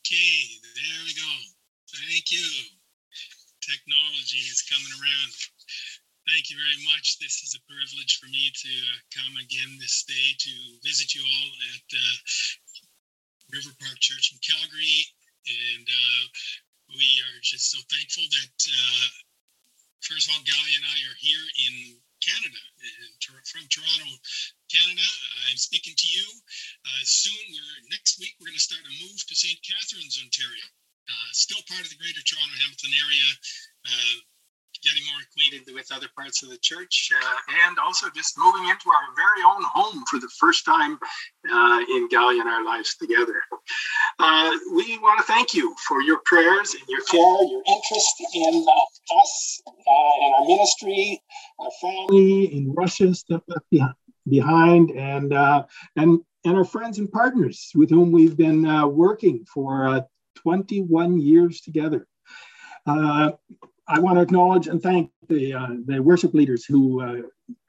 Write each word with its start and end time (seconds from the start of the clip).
Okay, 0.00 0.40
there 0.80 1.02
we 1.04 1.12
go. 1.12 1.32
Thank 1.92 2.32
you. 2.32 2.48
Technology 3.60 4.40
is 4.48 4.64
coming 4.64 4.88
around. 4.96 5.32
Thank 6.24 6.48
you 6.48 6.56
very 6.56 6.80
much. 6.88 7.20
This 7.20 7.44
is 7.44 7.52
a 7.52 7.66
privilege 7.68 8.16
for 8.16 8.24
me 8.32 8.48
to 8.48 8.72
uh, 8.96 8.98
come 9.12 9.36
again 9.36 9.76
this 9.76 10.08
day 10.08 10.32
to 10.40 10.52
visit 10.80 11.12
you 11.12 11.20
all 11.20 11.50
at 11.76 11.86
uh, 11.92 12.16
River 13.52 13.76
Park 13.76 14.00
Church 14.00 14.32
in 14.32 14.40
Calgary. 14.40 15.04
And 15.76 15.84
uh, 15.84 16.22
we 16.96 17.08
are 17.28 17.38
just 17.44 17.68
so 17.68 17.84
thankful 17.92 18.24
that, 18.24 18.56
uh, 18.72 19.06
first 20.00 20.32
of 20.32 20.32
all, 20.32 20.48
Galia 20.48 20.80
and 20.80 20.88
I 20.96 20.98
are 21.12 21.18
here 21.20 21.46
in 21.68 21.74
Canada, 22.24 22.62
from 23.52 23.68
Toronto, 23.68 24.16
Canada. 24.70 25.08
I'm 25.50 25.58
speaking 25.58 25.94
to 25.98 26.08
you. 26.08 26.26
Uh, 26.86 27.02
soon, 27.02 27.42
we're 27.50 27.90
next 27.90 28.22
week, 28.22 28.38
we're 28.38 28.54
going 28.54 28.62
to 28.62 28.62
start 28.62 28.86
a 28.86 28.94
move 29.02 29.18
to 29.18 29.34
St. 29.34 29.58
Catharines, 29.66 30.22
Ontario. 30.22 30.66
Uh, 31.10 31.28
still 31.34 31.58
part 31.66 31.82
of 31.82 31.90
the 31.90 31.98
Greater 31.98 32.22
Toronto 32.22 32.54
Hamilton 32.54 32.92
area. 33.02 33.28
Uh, 33.82 34.16
getting 34.82 35.02
more 35.12 35.20
acquainted 35.20 35.74
with 35.74 35.92
other 35.92 36.08
parts 36.16 36.42
of 36.42 36.48
the 36.48 36.58
church, 36.58 37.10
uh, 37.12 37.66
and 37.66 37.78
also 37.78 38.08
just 38.14 38.38
moving 38.38 38.68
into 38.68 38.88
our 38.88 39.06
very 39.16 39.42
own 39.44 39.62
home 39.74 40.02
for 40.10 40.18
the 40.18 40.28
first 40.38 40.64
time 40.64 40.98
uh, 41.50 41.80
in 41.96 42.08
Galia 42.08 42.40
and 42.40 42.48
our 42.48 42.64
lives 42.64 42.96
together. 42.96 43.42
Uh, 44.18 44.50
we 44.74 44.98
want 44.98 45.20
to 45.20 45.26
thank 45.26 45.54
you 45.54 45.74
for 45.86 46.02
your 46.02 46.20
prayers 46.24 46.74
and 46.74 46.82
your 46.88 47.02
care, 47.10 47.44
your 47.44 47.62
interest 47.66 48.14
in 48.34 48.66
us 49.20 49.62
and 49.66 50.34
our 50.34 50.46
ministry, 50.46 51.20
our 51.58 51.70
family 51.80 52.56
in 52.56 52.72
Russia, 52.72 53.14
stuff 53.14 53.42
left 53.48 53.68
behind, 53.70 53.94
and 54.26 55.32
uh, 55.32 55.64
and 55.96 56.20
and 56.44 56.56
our 56.56 56.64
friends 56.64 56.98
and 56.98 57.10
partners 57.10 57.70
with 57.74 57.90
whom 57.90 58.12
we've 58.12 58.36
been 58.36 58.62
working 58.94 59.44
for 59.52 60.06
21 60.36 61.20
years 61.20 61.60
together. 61.60 62.06
Uh, 62.86 63.32
I 63.86 63.98
want 63.98 64.16
to 64.16 64.22
acknowledge 64.22 64.68
and 64.68 64.80
thank 64.80 65.10
the, 65.28 65.54
uh, 65.54 65.68
the 65.84 66.00
worship 66.00 66.32
leaders 66.32 66.64
who 66.64 67.02
uh, 67.02 67.22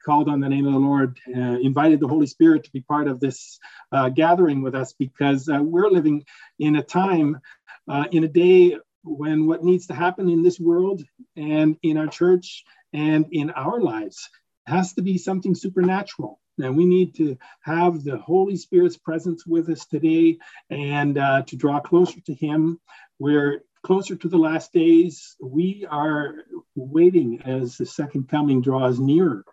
called 0.04 0.28
on 0.28 0.40
the 0.40 0.48
name 0.48 0.66
of 0.66 0.72
the 0.72 0.78
Lord, 0.78 1.18
uh, 1.28 1.58
invited 1.60 2.00
the 2.00 2.08
Holy 2.08 2.26
Spirit 2.26 2.64
to 2.64 2.72
be 2.72 2.80
part 2.80 3.08
of 3.08 3.18
this 3.18 3.58
uh, 3.90 4.08
gathering 4.08 4.62
with 4.62 4.74
us 4.74 4.92
because 4.92 5.48
uh, 5.48 5.60
we're 5.60 5.90
living 5.90 6.24
in 6.58 6.76
a 6.76 6.82
time, 6.82 7.40
uh, 7.88 8.04
in 8.12 8.24
a 8.24 8.28
day 8.28 8.76
when 9.02 9.46
what 9.46 9.64
needs 9.64 9.88
to 9.88 9.94
happen 9.94 10.28
in 10.28 10.44
this 10.44 10.60
world 10.60 11.02
and 11.36 11.76
in 11.82 11.96
our 11.98 12.06
church 12.06 12.64
and 12.92 13.26
in 13.32 13.50
our 13.50 13.80
lives 13.80 14.30
has 14.66 14.92
to 14.94 15.02
be 15.02 15.18
something 15.18 15.56
supernatural. 15.56 16.38
And 16.62 16.76
we 16.76 16.84
need 16.84 17.14
to 17.16 17.36
have 17.62 18.04
the 18.04 18.18
Holy 18.18 18.56
Spirit's 18.56 18.96
presence 18.96 19.46
with 19.46 19.68
us 19.68 19.86
today 19.86 20.38
and 20.70 21.16
to 21.16 21.56
draw 21.56 21.80
closer 21.80 22.20
to 22.20 22.34
Him. 22.34 22.80
We're 23.18 23.62
closer 23.82 24.16
to 24.16 24.28
the 24.28 24.38
last 24.38 24.72
days, 24.72 25.36
we 25.40 25.86
are 25.90 26.34
waiting 26.74 27.42
as 27.44 27.76
the 27.76 27.86
second 27.86 28.28
coming 28.28 28.62
draws 28.62 28.98
nearer. 28.98 29.44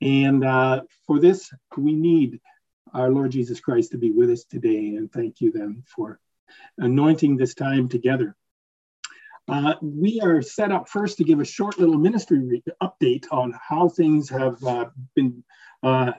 And 0.00 0.44
uh, 0.44 0.82
for 1.06 1.18
this, 1.20 1.50
we 1.76 1.94
need 1.94 2.40
our 2.92 3.10
Lord 3.10 3.32
Jesus 3.32 3.60
Christ 3.60 3.92
to 3.92 3.98
be 3.98 4.10
with 4.10 4.30
us 4.30 4.44
today. 4.44 4.96
And 4.96 5.12
thank 5.12 5.40
you 5.40 5.52
then 5.52 5.84
for 5.86 6.20
anointing 6.76 7.36
this 7.36 7.54
time 7.54 7.88
together. 7.88 8.34
Uh, 9.46 9.74
we 9.80 10.20
are 10.20 10.42
set 10.42 10.72
up 10.72 10.88
first 10.88 11.18
to 11.18 11.24
give 11.24 11.40
a 11.40 11.44
short 11.44 11.78
little 11.78 11.96
ministry 11.96 12.62
update 12.82 13.24
on 13.30 13.54
how 13.68 13.88
things 13.88 14.28
have 14.28 14.62
uh, 14.62 14.86
been 15.14 15.42
uh, 15.82 16.12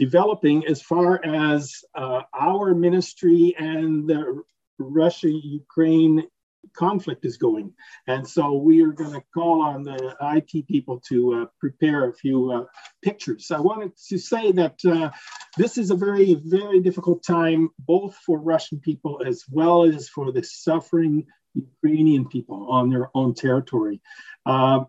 developing 0.00 0.66
as 0.66 0.80
far 0.80 1.22
as 1.22 1.84
uh, 1.94 2.22
our 2.34 2.74
ministry 2.74 3.54
and 3.58 4.08
the 4.08 4.42
Russia 4.78 5.28
Ukraine 5.30 6.26
conflict 6.74 7.26
is 7.26 7.36
going. 7.36 7.74
And 8.06 8.26
so 8.26 8.54
we 8.54 8.82
are 8.82 8.92
going 8.92 9.12
to 9.12 9.22
call 9.34 9.60
on 9.60 9.82
the 9.82 10.16
IT 10.36 10.66
people 10.66 11.00
to 11.08 11.18
uh, 11.34 11.44
prepare 11.58 12.08
a 12.08 12.14
few 12.14 12.50
uh, 12.50 12.64
pictures. 13.02 13.50
I 13.50 13.60
wanted 13.60 13.92
to 14.08 14.16
say 14.18 14.52
that 14.52 14.78
uh, 14.86 15.10
this 15.58 15.76
is 15.76 15.90
a 15.90 16.02
very, 16.06 16.34
very 16.44 16.80
difficult 16.80 17.22
time, 17.22 17.68
both 17.78 18.14
for 18.24 18.38
Russian 18.38 18.80
people 18.80 19.20
as 19.26 19.44
well 19.50 19.84
as 19.84 20.08
for 20.08 20.32
the 20.32 20.42
suffering 20.42 21.26
Ukrainian 21.54 22.26
people 22.26 22.68
on 22.70 22.88
their 22.88 23.10
own 23.14 23.34
territory. 23.34 24.00
Uh, 24.46 24.84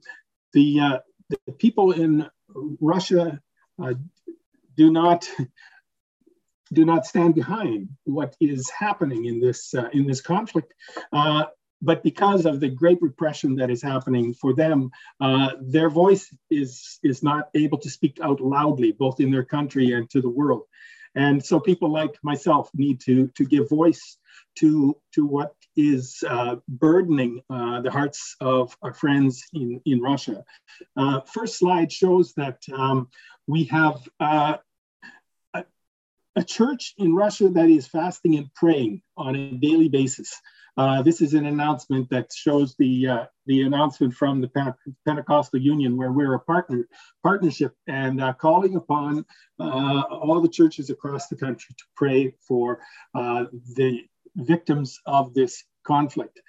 the, 0.54 0.80
uh, 0.80 1.00
the 1.30 1.52
people 1.54 1.92
in 1.92 2.30
Russia 2.80 3.42
uh, 3.82 3.94
do 4.76 4.92
not 4.92 5.30
do 6.74 6.86
not 6.86 7.06
stand 7.06 7.36
behind 7.36 7.90
what 8.06 8.36
is 8.40 8.70
happening 8.70 9.26
in 9.26 9.40
this 9.40 9.74
uh, 9.74 9.90
in 9.94 10.08
this 10.08 10.22
conflict. 10.22 10.74
Uh, 11.12 11.46
but 11.82 12.04
because 12.04 12.46
of 12.46 12.60
the 12.60 12.70
great 12.70 13.02
repression 13.02 13.56
that 13.56 13.72
is 13.72 13.82
happening 13.82 14.34
for 14.36 14.54
them, 14.54 14.92
uh, 15.20 15.52
their 15.60 15.90
voice 15.90 16.34
is 16.50 17.00
is 17.04 17.24
not 17.24 17.50
able 17.56 17.78
to 17.80 17.90
speak 17.90 18.20
out 18.22 18.40
loudly, 18.40 18.92
both 18.92 19.20
in 19.20 19.32
their 19.32 19.46
country 19.46 19.94
and 19.94 20.10
to 20.12 20.22
the 20.22 20.30
world. 20.30 20.64
And 21.16 21.44
so 21.44 21.60
people 21.60 21.92
like 21.92 22.16
myself 22.24 22.70
need 22.74 23.02
to 23.02 23.28
to 23.36 23.46
give 23.46 23.70
voice 23.70 24.18
to 24.60 24.96
to 25.16 25.26
what 25.26 25.56
is 25.76 26.24
uh, 26.28 26.58
burdening 26.68 27.42
uh, 27.50 27.82
the 27.82 27.92
hearts 27.92 28.36
of 28.42 28.76
our 28.82 28.94
friends 28.94 29.44
in 29.54 29.82
in 29.86 30.02
Russia. 30.02 30.44
Uh, 30.98 31.22
first 31.22 31.58
slide 31.58 31.92
shows 31.92 32.34
that 32.34 32.60
um, 32.74 33.10
we 33.48 33.66
have. 33.66 34.08
Uh, 34.20 34.58
a, 35.54 35.66
a 36.36 36.44
church 36.44 36.94
in 36.98 37.16
Russia 37.16 37.50
that 37.50 37.70
is 37.70 37.88
fasting 37.88 38.36
and 38.36 38.54
praying 38.54 39.02
on 39.18 39.36
a 39.36 39.52
daily 39.52 39.90
basis. 39.90 40.34
Uh, 40.78 41.02
this 41.02 41.20
is 41.20 41.34
an 41.34 41.46
announcement 41.46 42.10
that 42.10 42.32
shows 42.34 42.76
the 42.80 43.06
uh, 43.06 43.26
the 43.46 43.64
announcement 43.64 44.14
from 44.14 44.40
the 44.40 44.76
Pentecostal 45.06 45.60
Union, 45.60 45.98
where 45.98 46.14
we're 46.14 46.36
a 46.36 46.40
partner 46.40 46.88
partnership 47.24 47.76
and 47.88 48.22
calling 48.38 48.76
upon 48.76 49.26
all 49.60 50.40
the 50.40 50.48
churches 50.48 50.90
across 50.90 51.28
the 51.28 51.36
country 51.36 51.76
to 51.78 51.84
pray 51.98 52.34
for 52.48 52.80
the 53.14 54.00
victims 54.36 55.00
of 55.06 55.34
this 55.34 55.64
conflict. 55.84 56.40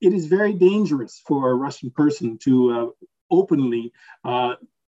it 0.00 0.12
is 0.12 0.26
very 0.26 0.52
dangerous 0.52 1.20
for 1.26 1.50
a 1.50 1.54
Russian 1.54 1.90
person 1.90 2.38
to 2.38 2.94
openly 3.30 3.92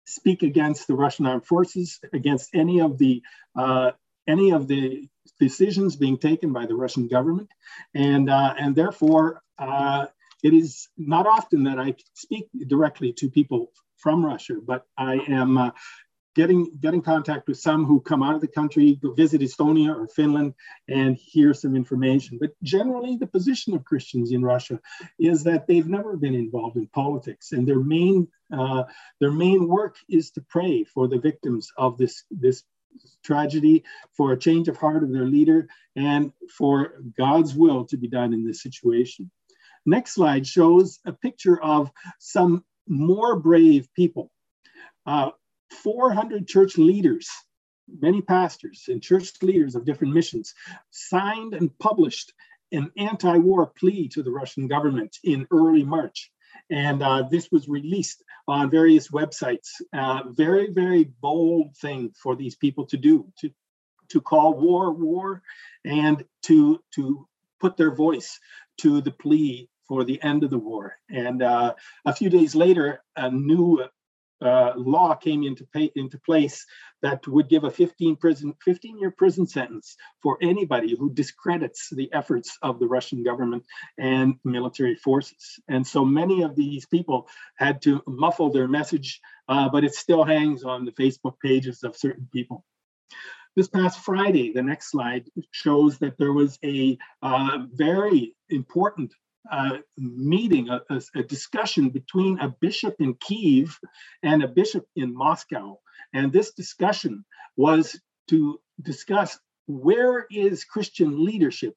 speak 0.05 0.43
against 0.43 0.87
the 0.87 0.95
Russian 0.95 1.27
armed 1.27 1.47
forces, 1.47 2.01
against 2.13 2.55
any 2.55 2.81
of 2.81 2.99
the 2.99 3.23
any 4.27 4.51
of 4.51 4.69
the 4.69 5.09
decisions 5.41 5.97
being 5.97 6.19
taken 6.19 6.53
by 6.53 6.67
the 6.67 6.75
Russian 6.75 7.09
government, 7.09 7.51
and 7.95 8.29
uh, 8.31 8.55
and 8.59 8.75
therefore 8.75 9.43
uh, 9.59 10.07
it 10.43 10.55
is 10.55 10.89
not 10.97 11.27
often 11.27 11.65
that 11.65 11.79
I 11.79 11.95
speak 12.15 12.49
directly 12.67 13.13
to 13.15 13.31
people 13.31 13.73
from 13.97 14.25
Russia, 14.25 14.55
but 14.65 14.85
I 14.97 15.15
am 15.29 15.59
uh, 15.59 15.71
getting 16.35 16.71
get 16.81 16.95
in 16.95 17.03
contact 17.03 17.49
with 17.49 17.59
some 17.59 17.85
who 17.85 18.01
come 18.01 18.23
out 18.23 18.35
of 18.35 18.41
the 18.41 18.49
country, 18.49 18.99
go 19.03 19.13
visit 19.13 19.41
Estonia 19.41 19.95
or 19.95 20.09
Finland, 20.09 20.55
and 20.89 21.17
hear 21.17 21.55
some 21.55 21.77
information. 21.77 22.39
But 22.41 22.51
generally, 22.63 23.17
the 23.17 23.27
position 23.27 23.75
of 23.75 23.85
Christians 23.85 24.33
in 24.33 24.43
Russia 24.43 24.81
is 25.19 25.45
that 25.45 25.67
they've 25.67 25.89
never 25.89 26.17
been 26.17 26.35
involved 26.35 26.77
in 26.77 26.87
politics, 26.89 27.53
and 27.53 27.67
their 27.67 27.81
main 27.81 28.29
uh, 28.53 28.85
their 29.21 29.33
main 29.33 29.69
work 29.69 29.97
is 30.09 30.31
to 30.33 30.45
pray 30.49 30.85
for 30.85 31.09
the 31.09 31.19
victims 31.19 31.71
of 31.77 31.99
this 31.99 32.25
this 32.31 32.65
tragedy, 33.25 33.85
for 34.17 34.33
a 34.33 34.39
change 34.39 34.69
of 34.69 34.77
heart 34.77 35.03
of 35.03 35.13
their 35.13 35.27
leader, 35.27 35.69
and 35.97 36.33
for 36.57 36.95
God's 37.17 37.55
will 37.55 37.87
to 37.87 37.97
be 37.97 38.09
done 38.09 38.33
in 38.33 38.47
this 38.47 38.63
situation. 38.63 39.31
Next 39.85 40.15
slide 40.15 40.47
shows 40.47 41.01
a 41.05 41.13
picture 41.13 41.61
of 41.61 41.91
some 42.19 42.65
more 42.87 43.39
brave 43.39 43.89
people. 43.95 44.31
Uh, 45.07 45.31
400 45.73 46.47
church 46.47 46.79
leaders, 46.79 47.29
many 48.01 48.23
pastors 48.23 48.85
and 48.89 49.03
church 49.03 49.31
leaders 49.43 49.75
of 49.75 49.85
different 49.85 50.15
missions, 50.15 50.55
signed 50.91 51.55
and 51.55 51.77
published 51.79 52.33
an 52.73 52.91
anti 52.97 53.37
war 53.37 53.67
plea 53.67 54.09
to 54.09 54.23
the 54.23 54.31
Russian 54.31 54.67
government 54.69 55.17
in 55.23 55.47
early 55.51 55.85
March. 55.85 56.31
And 56.71 57.03
uh, 57.03 57.25
this 57.31 57.51
was 57.51 57.69
released 57.69 58.23
on 58.49 58.71
various 58.71 59.09
websites. 59.09 59.69
Uh, 59.93 60.23
very, 60.29 60.71
very 60.71 61.05
bold 61.05 61.77
thing 61.77 62.13
for 62.23 62.37
these 62.37 62.57
people 62.57 62.87
to 62.87 62.97
do 62.97 63.31
to, 63.41 63.51
to 64.11 64.21
call 64.21 64.55
war 64.55 64.93
war 64.93 65.43
and 65.85 66.25
to, 66.43 66.81
to 66.95 67.27
put 67.61 67.77
their 67.77 67.95
voice 67.95 68.39
to 68.79 69.01
the 69.01 69.11
plea 69.11 69.69
for 69.87 70.05
the 70.05 70.23
end 70.23 70.45
of 70.45 70.51
the 70.51 70.59
war. 70.59 70.97
And 71.11 71.43
uh, 71.43 71.75
a 72.05 72.15
few 72.15 72.31
days 72.31 72.55
later, 72.55 73.03
a 73.17 73.31
new 73.31 73.85
uh, 74.43 74.73
law 74.77 75.15
came 75.15 75.45
into, 75.45 75.67
pay, 75.73 75.91
into 75.95 76.19
place 76.19 76.67
that 77.03 77.27
would 77.27 77.49
give 77.49 77.65
a 77.65 77.71
15 77.71 78.17
prison 78.17 78.55
15 78.65 78.99
year 78.99 79.11
prison 79.11 79.47
sentence 79.47 79.97
for 80.23 80.39
anybody 80.43 80.97
who 80.97 81.13
discredits 81.13 81.89
the 81.91 82.13
efforts 82.13 82.59
of 82.63 82.79
the 82.79 82.87
Russian 82.87 83.23
government 83.23 83.65
and 83.99 84.35
military 84.45 84.97
forces. 84.97 85.59
And 85.69 85.87
so 85.87 86.05
many 86.05 86.43
of 86.43 86.57
these 86.57 86.87
people 86.87 87.29
had 87.57 87.83
to 87.83 88.03
muffle 88.07 88.51
their 88.51 88.69
message, 88.69 89.21
uh, 89.49 89.69
but 89.69 89.85
it 89.85 89.95
still 89.95 90.25
hangs 90.25 90.65
on 90.65 90.85
the 90.85 90.93
Facebook 90.93 91.35
pages 91.41 91.83
of 91.83 91.97
certain 91.97 92.29
people. 92.33 92.65
this 93.55 93.69
past 93.69 94.01
Friday, 94.01 94.53
the 94.53 94.63
next 94.63 94.91
slide 94.91 95.29
shows 95.51 95.99
that 95.99 96.17
there 96.17 96.33
was 96.33 96.59
a 96.65 96.97
uh, 97.23 97.59
very 97.75 98.35
important 98.49 99.13
uh, 99.51 99.79
meeting, 99.99 100.69
a, 100.69 100.81
a, 101.15 101.23
discussion 101.23 101.91
between 101.91 102.39
a 102.39 102.55
bishop 102.61 102.95
in 103.01 103.15
Kiev 103.15 103.79
and 104.23 104.43
a 104.43 104.49
bishop 104.49 104.87
in 104.95 105.15
Moscow. 105.15 105.79
And 106.15 106.33
this 106.33 106.53
discussion 106.53 107.25
was 107.57 107.99
to 108.29 108.61
discuss 108.81 109.39
where 109.67 110.27
is 110.31 110.65
Christian 110.65 111.25
leadership 111.25 111.75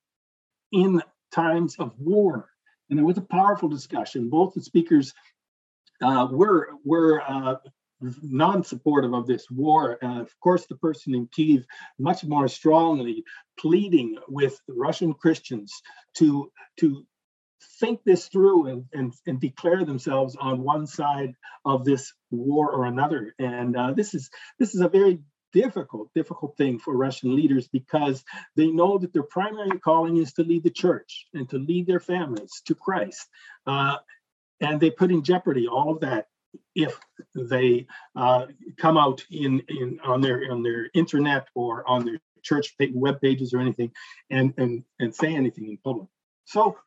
in 0.72 1.02
times 1.34 1.76
of 1.80 1.94
war. 2.00 2.50
And 2.90 3.00
it 3.00 3.04
was 3.04 3.18
a 3.18 3.22
powerful 3.22 3.70
discussion. 3.70 4.30
Both 4.30 4.54
the 4.54 4.62
speakers 4.62 5.14
uh, 6.02 6.28
were 6.30 6.70
were 6.84 7.22
uh, 7.28 7.56
non-supportive 8.22 9.14
of 9.14 9.26
this 9.26 9.50
war. 9.50 9.98
Uh, 10.04 10.22
of 10.22 10.40
course, 10.40 10.66
the 10.68 10.76
person 10.76 11.16
in 11.16 11.28
Kiev 11.28 11.66
much 11.98 12.24
more 12.24 12.48
strongly 12.48 13.24
pleading 13.60 14.18
with 14.28 14.60
Russian 14.68 15.14
Christians 15.14 15.74
to 16.18 16.52
to 16.80 17.06
think 17.80 18.04
this 18.04 18.28
through 18.28 18.68
and, 18.68 18.86
and, 18.94 19.14
and 19.28 19.40
declare 19.40 19.86
themselves 19.86 20.36
on 20.36 20.64
one 20.64 20.88
side 20.88 21.34
of 21.64 21.86
this 21.86 22.14
war 22.32 22.72
or 22.72 22.86
another. 22.86 23.34
And 23.40 23.76
uh, 23.76 23.92
this 23.92 24.14
is 24.14 24.30
this 24.60 24.76
is 24.76 24.82
a 24.82 24.90
very 24.90 25.20
difficult, 25.54 26.10
difficult 26.14 26.58
thing 26.58 26.80
for 26.80 26.96
Russian 26.96 27.36
leaders 27.36 27.68
because 27.70 28.24
they 28.56 28.68
know 28.68 28.98
that 28.98 29.14
their 29.14 29.24
primary 29.24 29.80
calling 29.80 30.18
is 30.18 30.34
to 30.34 30.44
lead 30.44 30.64
the 30.64 30.70
church 30.70 31.28
and 31.34 31.50
to 31.50 31.58
lead 31.58 31.88
their 31.88 32.02
families 32.02 32.62
to 32.66 32.76
Christ. 32.76 33.26
Uh, 33.66 33.96
and 34.60 34.80
they 34.80 34.92
put 34.92 35.12
in 35.12 35.24
jeopardy 35.24 35.68
all 35.68 35.92
of 35.92 36.02
that 36.02 36.28
if 36.76 37.00
they 37.34 37.88
uh, 38.16 38.48
come 38.78 38.98
out 38.98 39.24
in, 39.32 39.62
in 39.70 40.00
on 40.04 40.22
their 40.22 40.52
on 40.52 40.62
their 40.64 40.90
internet 40.94 41.48
or 41.56 41.88
on 41.90 42.06
their 42.06 42.20
church 42.44 42.76
web 42.94 43.20
pages 43.22 43.54
or 43.54 43.60
anything 43.60 43.92
and 44.30 44.54
and 44.58 44.84
and 45.00 45.16
say 45.16 45.34
anything 45.36 45.68
in 45.68 45.78
public. 45.78 46.08
So 46.46 46.78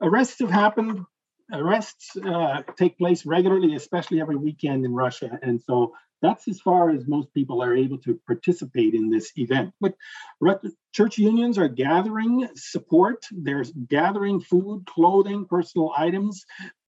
arrests 0.00 0.40
have 0.40 0.50
happened. 0.50 1.04
Arrests 1.52 2.16
uh, 2.16 2.62
take 2.76 2.98
place 2.98 3.24
regularly, 3.24 3.74
especially 3.74 4.20
every 4.20 4.36
weekend 4.36 4.84
in 4.84 4.92
Russia, 4.92 5.38
and 5.42 5.62
so 5.62 5.94
that's 6.20 6.48
as 6.48 6.60
far 6.60 6.90
as 6.90 7.06
most 7.06 7.32
people 7.32 7.62
are 7.62 7.74
able 7.74 7.96
to 7.98 8.20
participate 8.26 8.92
in 8.92 9.08
this 9.08 9.32
event. 9.36 9.72
But 9.80 9.94
church 10.92 11.16
unions 11.16 11.56
are 11.56 11.68
gathering 11.68 12.48
support. 12.56 13.24
They're 13.30 13.64
gathering 13.88 14.40
food, 14.40 14.84
clothing, 14.86 15.46
personal 15.46 15.92
items 15.96 16.44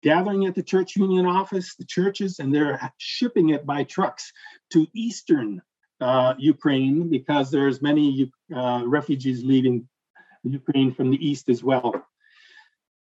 gathering 0.03 0.47
at 0.47 0.55
the 0.55 0.63
church 0.63 0.95
union 0.95 1.27
office, 1.27 1.75
the 1.75 1.85
churches, 1.85 2.39
and 2.39 2.55
they're 2.55 2.93
shipping 2.99 3.51
it 3.51 3.67
by 3.67 3.83
trucks 3.83 4.33
to 4.71 4.87
eastern 4.95 5.61
uh, 6.01 6.35
Ukraine 6.39 7.09
because 7.11 7.51
there's 7.51 7.83
many 7.83 8.31
uh, 8.55 8.83
refugees 8.87 9.43
leaving 9.43 9.89
Ukraine 10.45 10.95
from 10.95 11.11
the 11.11 11.29
east 11.29 11.49
as 11.49 11.65
well. 11.65 12.07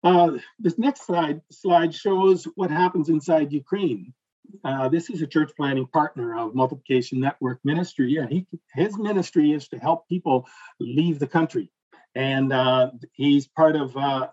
Uh, 0.04 0.32
this 0.58 0.78
next 0.78 1.06
slide 1.06 1.40
slide 1.50 1.94
shows 1.94 2.44
what 2.56 2.70
happens 2.70 3.08
inside 3.08 3.52
Ukraine. 3.52 4.12
Uh, 4.62 4.88
this 4.90 5.08
is 5.08 5.22
a 5.22 5.26
church 5.26 5.50
planting 5.56 5.86
partner 5.86 6.36
of 6.36 6.54
Multiplication 6.54 7.18
Network 7.20 7.58
Ministry. 7.64 8.12
Yeah, 8.12 8.26
he, 8.28 8.46
his 8.74 8.98
ministry 8.98 9.52
is 9.52 9.66
to 9.68 9.78
help 9.78 10.06
people 10.06 10.46
leave 10.78 11.18
the 11.18 11.26
country, 11.26 11.72
and 12.14 12.52
uh, 12.52 12.90
he's 13.12 13.46
part 13.46 13.76
of 13.76 13.96
uh, 13.96 14.28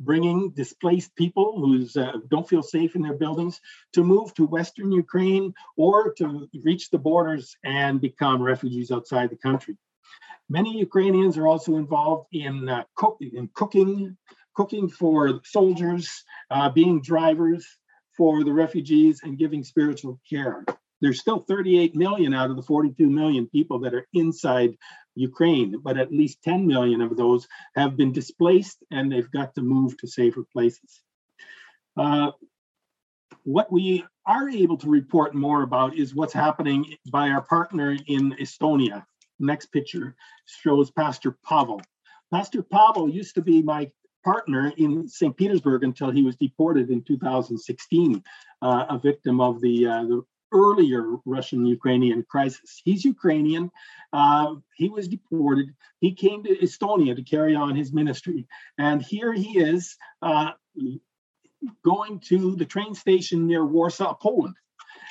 bringing 0.00 0.50
displaced 0.50 1.14
people 1.16 1.60
who 1.60 2.00
uh, 2.00 2.12
don't 2.30 2.48
feel 2.48 2.62
safe 2.62 2.96
in 2.96 3.02
their 3.02 3.14
buildings 3.14 3.60
to 3.92 4.02
move 4.02 4.32
to 4.34 4.46
Western 4.46 4.90
Ukraine 4.90 5.52
or 5.76 6.14
to 6.14 6.48
reach 6.62 6.88
the 6.90 6.98
borders 6.98 7.56
and 7.62 8.00
become 8.00 8.42
refugees 8.42 8.90
outside 8.90 9.28
the 9.28 9.36
country. 9.36 9.76
Many 10.48 10.78
Ukrainians 10.78 11.38
are 11.38 11.46
also 11.46 11.76
involved 11.76 12.28
in, 12.32 12.68
uh, 12.68 12.84
cook, 12.96 13.16
in 13.20 13.48
cooking, 13.54 14.16
cooking 14.54 14.88
for 14.88 15.40
soldiers, 15.44 16.24
uh, 16.50 16.68
being 16.68 17.00
drivers 17.00 17.66
for 18.16 18.44
the 18.44 18.52
refugees, 18.52 19.20
and 19.22 19.38
giving 19.38 19.64
spiritual 19.64 20.20
care. 20.28 20.64
There's 21.00 21.20
still 21.20 21.40
38 21.40 21.94
million 21.94 22.32
out 22.32 22.50
of 22.50 22.56
the 22.56 22.62
42 22.62 23.10
million 23.10 23.46
people 23.48 23.80
that 23.80 23.94
are 23.94 24.06
inside 24.12 24.76
Ukraine, 25.14 25.80
but 25.82 25.98
at 25.98 26.12
least 26.12 26.42
10 26.42 26.66
million 26.66 27.00
of 27.00 27.16
those 27.16 27.46
have 27.74 27.96
been 27.96 28.12
displaced 28.12 28.78
and 28.90 29.10
they've 29.10 29.30
got 29.30 29.54
to 29.54 29.62
move 29.62 29.96
to 29.98 30.06
safer 30.06 30.44
places. 30.52 31.02
Uh, 31.96 32.30
what 33.42 33.70
we 33.70 34.04
are 34.26 34.48
able 34.48 34.78
to 34.78 34.88
report 34.88 35.34
more 35.34 35.62
about 35.62 35.96
is 35.96 36.14
what's 36.14 36.32
happening 36.32 36.96
by 37.10 37.28
our 37.28 37.42
partner 37.42 37.96
in 38.06 38.32
Estonia. 38.40 39.04
Next 39.38 39.66
picture 39.66 40.16
shows 40.46 40.90
Pastor 40.90 41.36
Pavel. 41.44 41.82
Pastor 42.32 42.62
Pavel 42.62 43.08
used 43.08 43.34
to 43.34 43.42
be 43.42 43.62
my 43.62 43.90
partner 44.24 44.72
in 44.76 45.08
St. 45.08 45.36
Petersburg 45.36 45.84
until 45.84 46.10
he 46.10 46.22
was 46.22 46.36
deported 46.36 46.90
in 46.90 47.02
2016, 47.02 48.22
uh, 48.62 48.86
a 48.88 48.98
victim 48.98 49.40
of 49.40 49.60
the, 49.60 49.86
uh, 49.86 50.04
the 50.04 50.22
earlier 50.52 51.16
Russian 51.24 51.66
Ukrainian 51.66 52.24
crisis. 52.28 52.80
He's 52.84 53.04
Ukrainian. 53.04 53.70
Uh, 54.12 54.54
he 54.76 54.88
was 54.88 55.08
deported. 55.08 55.74
He 56.00 56.14
came 56.14 56.44
to 56.44 56.56
Estonia 56.56 57.16
to 57.16 57.22
carry 57.22 57.54
on 57.54 57.74
his 57.74 57.92
ministry. 57.92 58.46
And 58.78 59.02
here 59.02 59.32
he 59.32 59.58
is 59.58 59.96
uh, 60.22 60.52
going 61.84 62.20
to 62.28 62.56
the 62.56 62.64
train 62.64 62.94
station 62.94 63.46
near 63.46 63.64
Warsaw, 63.64 64.14
Poland. 64.14 64.54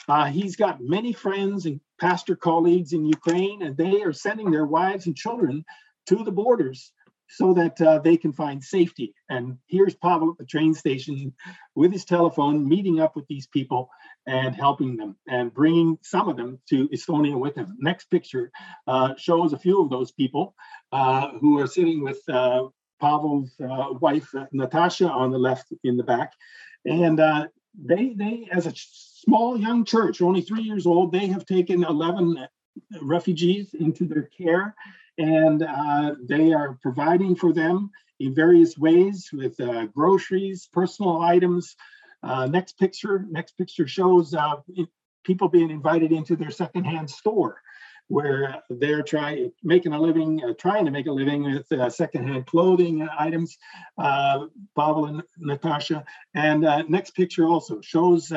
Uh, 0.07 0.25
he's 0.25 0.55
got 0.55 0.81
many 0.81 1.13
friends 1.13 1.65
and 1.65 1.79
pastor 1.99 2.35
colleagues 2.35 2.93
in 2.93 3.05
Ukraine, 3.05 3.61
and 3.61 3.77
they 3.77 4.01
are 4.01 4.13
sending 4.13 4.51
their 4.51 4.65
wives 4.65 5.07
and 5.07 5.15
children 5.15 5.63
to 6.07 6.23
the 6.23 6.31
borders 6.31 6.91
so 7.35 7.53
that 7.53 7.81
uh, 7.81 7.99
they 7.99 8.15
can 8.15 8.31
find 8.31 8.63
safety. 8.63 9.13
And 9.29 9.57
here's 9.67 9.95
Pavel 9.95 10.31
at 10.31 10.37
the 10.37 10.45
train 10.45 10.73
station 10.73 11.33
with 11.75 11.91
his 11.91 12.05
telephone, 12.05 12.67
meeting 12.67 12.99
up 12.99 13.15
with 13.15 13.25
these 13.27 13.47
people 13.47 13.89
and 14.27 14.55
helping 14.55 14.97
them 14.97 15.15
and 15.27 15.53
bringing 15.53 15.97
some 16.03 16.29
of 16.29 16.37
them 16.37 16.59
to 16.69 16.87
Estonia 16.89 17.37
with 17.37 17.55
him. 17.55 17.75
Next 17.79 18.05
picture 18.05 18.51
uh, 18.87 19.15
shows 19.17 19.51
a 19.51 19.57
few 19.57 19.81
of 19.81 19.89
those 19.89 20.11
people 20.11 20.55
uh, 20.91 21.29
who 21.39 21.59
are 21.59 21.67
sitting 21.67 22.03
with 22.03 22.21
uh, 22.29 22.67
Pavel's 23.01 23.51
uh, 23.59 23.93
wife, 23.99 24.27
uh, 24.35 24.45
Natasha, 24.51 25.09
on 25.09 25.31
the 25.31 25.39
left 25.39 25.73
in 25.83 25.97
the 25.97 26.03
back. 26.03 26.31
And 26.85 27.19
they, 27.75 28.13
they, 28.13 28.47
as 28.51 28.67
a 28.67 28.73
small 28.75 29.57
young 29.57 29.85
church, 29.85 30.21
only 30.21 30.41
three 30.41 30.61
years 30.61 30.85
old, 30.85 31.11
they 31.11 31.25
have 31.27 31.45
taken 31.45 31.83
11 31.83 32.47
refugees 33.01 33.73
into 33.73 34.05
their 34.05 34.29
care 34.37 34.75
and 35.17 35.63
uh, 35.63 36.15
they 36.21 36.53
are 36.53 36.77
providing 36.81 37.35
for 37.35 37.53
them 37.53 37.91
in 38.19 38.33
various 38.33 38.77
ways 38.77 39.29
with 39.33 39.59
uh, 39.59 39.85
groceries, 39.87 40.67
personal 40.71 41.21
items. 41.21 41.75
Uh, 42.21 42.47
next 42.47 42.77
picture, 42.77 43.25
next 43.29 43.57
picture 43.57 43.87
shows 43.87 44.33
uh, 44.33 44.55
people 45.23 45.47
being 45.47 45.69
invited 45.69 46.11
into 46.11 46.35
their 46.35 46.51
secondhand 46.51 47.09
store 47.09 47.61
where 48.07 48.61
they're 48.69 49.01
trying 49.01 49.51
making 49.63 49.93
a 49.93 49.99
living, 49.99 50.41
uh, 50.43 50.53
trying 50.59 50.85
to 50.85 50.91
make 50.91 51.07
a 51.07 51.11
living 51.11 51.43
with 51.43 51.71
uh, 51.71 51.89
secondhand 51.89 52.45
clothing 52.45 53.07
items. 53.17 53.57
Pavel 53.97 55.05
and 55.05 55.23
Natasha. 55.37 56.03
And 56.33 56.61
next 56.89 57.11
picture 57.11 57.45
also 57.45 57.81
shows 57.81 58.31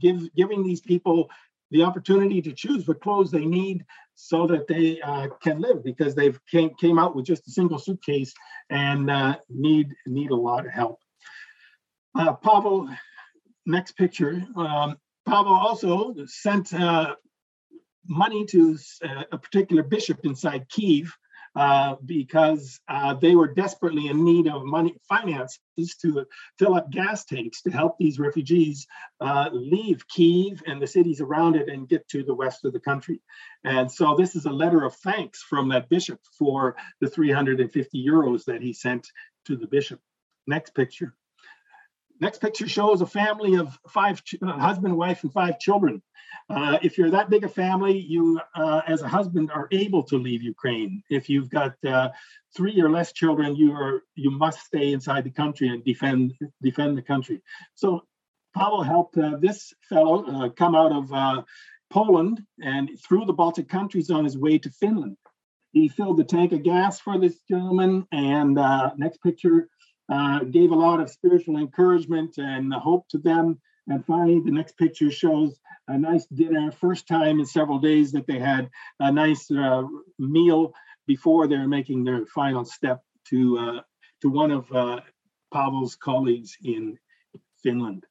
give, 0.00 0.34
giving 0.34 0.62
these 0.62 0.80
people 0.80 1.30
the 1.70 1.82
opportunity 1.82 2.40
to 2.42 2.52
choose 2.52 2.86
what 2.86 3.00
clothes 3.00 3.30
they 3.30 3.44
need 3.44 3.84
so 4.14 4.46
that 4.46 4.66
they 4.66 5.00
uh, 5.00 5.28
can 5.42 5.60
live 5.60 5.84
because 5.84 6.14
they've 6.14 6.38
came, 6.46 6.70
came 6.80 6.98
out 6.98 7.14
with 7.14 7.26
just 7.26 7.46
a 7.48 7.50
single 7.50 7.78
suitcase 7.78 8.32
and 8.70 9.10
uh, 9.10 9.36
need 9.48 9.88
need 10.06 10.30
a 10.30 10.36
lot 10.36 10.66
of 10.66 10.72
help. 10.72 10.98
Uh, 12.14 12.32
Pavel, 12.34 12.88
next 13.66 13.92
picture. 13.92 14.42
Um, 14.56 14.96
Pavel 15.26 15.52
also 15.52 16.14
sent 16.26 16.72
uh, 16.72 17.14
money 18.06 18.46
to 18.46 18.78
uh, 19.04 19.24
a 19.32 19.38
particular 19.38 19.82
bishop 19.82 20.20
inside 20.24 20.68
Kiev 20.68 21.12
uh, 21.56 21.96
because 22.04 22.78
uh, 22.88 23.14
they 23.14 23.34
were 23.34 23.48
desperately 23.48 24.08
in 24.08 24.22
need 24.24 24.46
of 24.46 24.64
money 24.64 24.94
finances 25.08 25.58
to 26.00 26.26
fill 26.58 26.74
up 26.74 26.90
gas 26.90 27.24
tanks 27.24 27.62
to 27.62 27.70
help 27.70 27.96
these 27.98 28.18
refugees 28.18 28.86
uh, 29.20 29.48
leave 29.52 30.06
Kiev 30.08 30.62
and 30.66 30.80
the 30.80 30.86
cities 30.86 31.20
around 31.20 31.56
it 31.56 31.68
and 31.68 31.88
get 31.88 32.06
to 32.08 32.22
the 32.22 32.34
west 32.34 32.64
of 32.64 32.74
the 32.74 32.80
country. 32.80 33.20
And 33.64 33.90
so 33.90 34.14
this 34.14 34.36
is 34.36 34.44
a 34.44 34.50
letter 34.50 34.84
of 34.84 34.94
thanks 34.96 35.42
from 35.42 35.70
that 35.70 35.88
bishop 35.88 36.20
for 36.38 36.76
the 37.00 37.08
350 37.08 38.06
euros 38.06 38.44
that 38.44 38.60
he 38.60 38.72
sent 38.72 39.08
to 39.46 39.56
the 39.56 39.66
bishop. 39.66 40.00
Next 40.46 40.74
picture. 40.74 41.14
Next 42.20 42.40
picture 42.40 42.68
shows 42.68 43.00
a 43.02 43.06
family 43.06 43.56
of 43.56 43.78
five, 43.88 44.24
ch- 44.24 44.36
uh, 44.42 44.58
husband, 44.58 44.96
wife, 44.96 45.22
and 45.22 45.32
five 45.32 45.58
children. 45.58 46.02
Uh, 46.48 46.78
if 46.82 46.96
you're 46.96 47.10
that 47.10 47.28
big 47.28 47.44
a 47.44 47.48
family, 47.48 47.98
you, 47.98 48.40
uh, 48.54 48.80
as 48.86 49.02
a 49.02 49.08
husband, 49.08 49.50
are 49.50 49.68
able 49.70 50.02
to 50.04 50.16
leave 50.16 50.42
Ukraine. 50.42 51.02
If 51.10 51.28
you've 51.28 51.50
got 51.50 51.74
uh, 51.84 52.10
three 52.56 52.80
or 52.80 52.90
less 52.90 53.12
children, 53.12 53.56
you 53.56 53.72
are 53.72 54.02
you 54.14 54.30
must 54.30 54.60
stay 54.60 54.92
inside 54.92 55.24
the 55.24 55.30
country 55.30 55.68
and 55.68 55.84
defend 55.84 56.34
defend 56.62 56.96
the 56.96 57.02
country. 57.02 57.42
So 57.74 58.04
Pavel 58.54 58.82
helped 58.82 59.18
uh, 59.18 59.36
this 59.38 59.74
fellow 59.88 60.24
uh, 60.24 60.48
come 60.50 60.74
out 60.74 60.92
of 60.92 61.44
Poland 61.90 62.42
and 62.60 62.90
through 63.06 63.26
the 63.26 63.32
Baltic 63.32 63.68
countries 63.68 64.10
on 64.10 64.24
his 64.24 64.38
way 64.38 64.58
to 64.58 64.70
Finland. 64.70 65.16
He 65.72 65.88
filled 65.88 66.16
the 66.16 66.24
tank 66.24 66.52
of 66.52 66.62
gas 66.62 67.00
for 67.00 67.18
this 67.18 67.38
gentleman, 67.48 68.06
and 68.12 68.54
next 68.96 69.18
picture 69.22 69.68
uh, 70.08 70.40
gave 70.44 70.70
a 70.70 70.74
lot 70.74 71.00
of 71.00 71.10
spiritual 71.10 71.56
encouragement 71.56 72.38
and 72.38 72.72
hope 72.72 73.08
to 73.08 73.18
them. 73.18 73.60
And 73.88 74.04
finally, 74.04 74.40
the 74.40 74.50
next 74.50 74.76
picture 74.76 75.10
shows 75.10 75.60
a 75.88 75.96
nice 75.96 76.26
dinner, 76.26 76.72
first 76.72 77.06
time 77.06 77.38
in 77.38 77.46
several 77.46 77.78
days 77.78 78.12
that 78.12 78.26
they 78.26 78.38
had 78.38 78.68
a 79.00 79.12
nice 79.12 79.50
uh, 79.50 79.82
meal 80.18 80.72
before 81.06 81.46
they're 81.46 81.68
making 81.68 82.02
their 82.04 82.26
final 82.26 82.64
step 82.64 83.02
to 83.28 83.58
uh, 83.58 83.80
to 84.22 84.28
one 84.28 84.50
of 84.50 84.70
uh, 84.72 85.00
Pavel's 85.52 85.94
colleagues 85.94 86.56
in 86.64 86.98
Finland. 87.62 88.04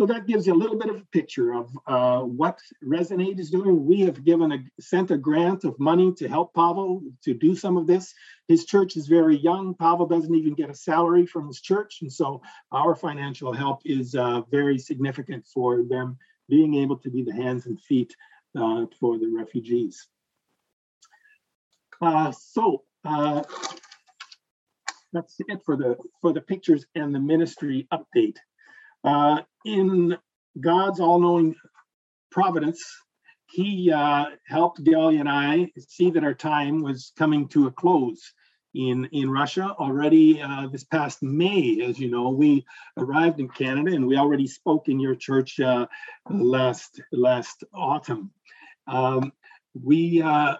So 0.00 0.06
that 0.06 0.26
gives 0.26 0.46
you 0.46 0.54
a 0.54 0.56
little 0.56 0.78
bit 0.78 0.88
of 0.88 0.96
a 0.96 1.04
picture 1.12 1.52
of 1.52 1.76
uh, 1.86 2.20
what 2.20 2.58
Resonate 2.82 3.38
is 3.38 3.50
doing. 3.50 3.84
We 3.84 4.00
have 4.00 4.24
given 4.24 4.50
a 4.50 4.58
sent 4.80 5.10
a 5.10 5.18
grant 5.18 5.64
of 5.64 5.78
money 5.78 6.14
to 6.14 6.26
help 6.26 6.54
Pavel 6.54 7.02
to 7.24 7.34
do 7.34 7.54
some 7.54 7.76
of 7.76 7.86
this. 7.86 8.14
His 8.48 8.64
church 8.64 8.96
is 8.96 9.08
very 9.08 9.36
young. 9.36 9.74
Pavel 9.74 10.06
doesn't 10.06 10.34
even 10.34 10.54
get 10.54 10.70
a 10.70 10.74
salary 10.74 11.26
from 11.26 11.48
his 11.48 11.60
church, 11.60 11.98
and 12.00 12.10
so 12.10 12.40
our 12.72 12.94
financial 12.94 13.52
help 13.52 13.82
is 13.84 14.14
uh, 14.14 14.40
very 14.50 14.78
significant 14.78 15.46
for 15.46 15.82
them 15.82 16.16
being 16.48 16.76
able 16.76 16.96
to 16.96 17.10
be 17.10 17.22
the 17.22 17.34
hands 17.34 17.66
and 17.66 17.78
feet 17.78 18.16
uh, 18.58 18.86
for 18.98 19.18
the 19.18 19.28
refugees. 19.28 20.08
Uh, 22.00 22.32
so 22.32 22.84
uh, 23.04 23.42
that's 25.12 25.36
it 25.40 25.60
for 25.66 25.76
the 25.76 25.98
for 26.22 26.32
the 26.32 26.40
pictures 26.40 26.86
and 26.94 27.14
the 27.14 27.20
ministry 27.20 27.86
update. 27.92 28.38
Uh, 29.04 29.40
in 29.64 30.16
God's 30.60 31.00
all-knowing 31.00 31.54
providence, 32.30 32.84
He 33.50 33.90
uh, 33.90 34.26
helped 34.46 34.82
Gelly 34.84 35.18
and 35.18 35.28
I 35.28 35.70
see 35.78 36.10
that 36.10 36.24
our 36.24 36.34
time 36.34 36.82
was 36.82 37.12
coming 37.16 37.48
to 37.48 37.66
a 37.66 37.70
close 37.70 38.32
in 38.74 39.06
in 39.06 39.30
Russia 39.30 39.74
already 39.78 40.40
uh, 40.40 40.68
this 40.68 40.84
past 40.84 41.22
May. 41.22 41.80
As 41.82 41.98
you 41.98 42.10
know, 42.10 42.30
we 42.30 42.64
arrived 42.96 43.40
in 43.40 43.48
Canada, 43.48 43.94
and 43.94 44.06
we 44.06 44.16
already 44.16 44.46
spoke 44.46 44.88
in 44.88 45.00
your 45.00 45.14
church 45.14 45.58
uh, 45.60 45.86
last 46.28 47.00
last 47.12 47.64
autumn. 47.74 48.30
Um, 48.86 49.32
we 49.74 50.22
uh, 50.22 50.56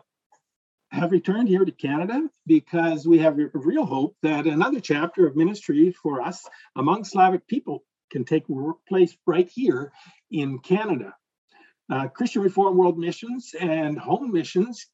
have 0.91 1.13
returned 1.13 1.49
here 1.49 1.65
to 1.65 1.73
Canada 1.73 2.29
because 2.47 3.07
we 3.07 3.19
have 3.19 3.39
a 3.39 3.49
real 3.55 3.87
hope 3.87 4.17
that 4.23 4.47
another 4.47 4.81
chapter 4.81 5.27
of 5.27 5.37
ministry 5.37 5.93
for 5.93 6.21
us 6.21 6.45
among 6.77 7.05
Slavic 7.05 7.47
people 7.47 7.85
can 8.11 8.25
take 8.25 8.45
place 8.89 9.17
right 9.27 9.49
here 9.49 9.93
in 10.31 10.59
Canada. 10.59 11.15
Uh, 11.91 12.09
Christian 12.09 12.43
Reform 12.43 12.77
World 12.77 12.99
Missions 12.99 13.53
and 13.59 13.99
Home 13.99 14.33
Missions 14.33 14.87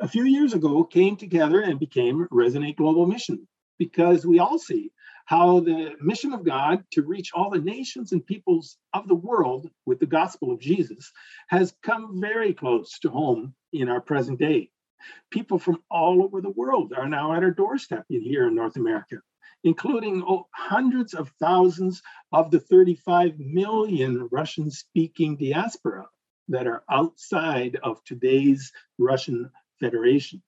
a 0.00 0.06
few 0.06 0.24
years 0.24 0.54
ago 0.54 0.84
came 0.84 1.16
together 1.16 1.60
and 1.60 1.80
became 1.80 2.28
Resonate 2.32 2.76
Global 2.76 3.06
Mission 3.06 3.48
because 3.78 4.24
we 4.24 4.38
all 4.38 4.58
see 4.58 4.92
how 5.24 5.60
the 5.60 5.92
mission 6.00 6.32
of 6.32 6.44
God 6.44 6.84
to 6.92 7.02
reach 7.02 7.32
all 7.34 7.50
the 7.50 7.60
nations 7.60 8.12
and 8.12 8.24
peoples 8.24 8.78
of 8.94 9.08
the 9.08 9.14
world 9.14 9.68
with 9.84 9.98
the 9.98 10.06
gospel 10.06 10.52
of 10.52 10.60
Jesus 10.60 11.12
has 11.48 11.74
come 11.82 12.20
very 12.20 12.54
close 12.54 12.98
to 13.00 13.10
home 13.10 13.54
in 13.72 13.88
our 13.88 14.00
present 14.00 14.38
day. 14.38 14.70
People 15.30 15.58
from 15.58 15.82
all 15.90 16.22
over 16.22 16.40
the 16.40 16.50
world 16.50 16.92
are 16.96 17.08
now 17.08 17.34
at 17.34 17.42
our 17.42 17.50
doorstep 17.50 18.04
here 18.08 18.48
in 18.48 18.54
North 18.54 18.76
America, 18.76 19.16
including 19.64 20.22
hundreds 20.54 21.14
of 21.14 21.32
thousands 21.40 22.02
of 22.32 22.50
the 22.50 22.60
35 22.60 23.38
million 23.38 24.28
Russian 24.30 24.70
speaking 24.70 25.36
diaspora 25.36 26.06
that 26.48 26.66
are 26.66 26.82
outside 26.90 27.78
of 27.82 28.02
today's 28.04 28.72
Russian 28.98 29.50
Federation. 29.80 30.42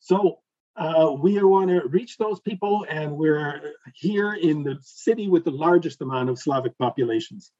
So 0.00 0.38
uh, 0.76 1.14
we 1.18 1.42
want 1.42 1.70
to 1.70 1.86
reach 1.88 2.16
those 2.16 2.40
people, 2.40 2.86
and 2.88 3.12
we're 3.12 3.74
here 3.94 4.34
in 4.34 4.62
the 4.64 4.78
city 4.82 5.28
with 5.28 5.44
the 5.44 5.50
largest 5.50 6.00
amount 6.00 6.30
of 6.30 6.38
Slavic 6.38 6.76
populations. 6.78 7.52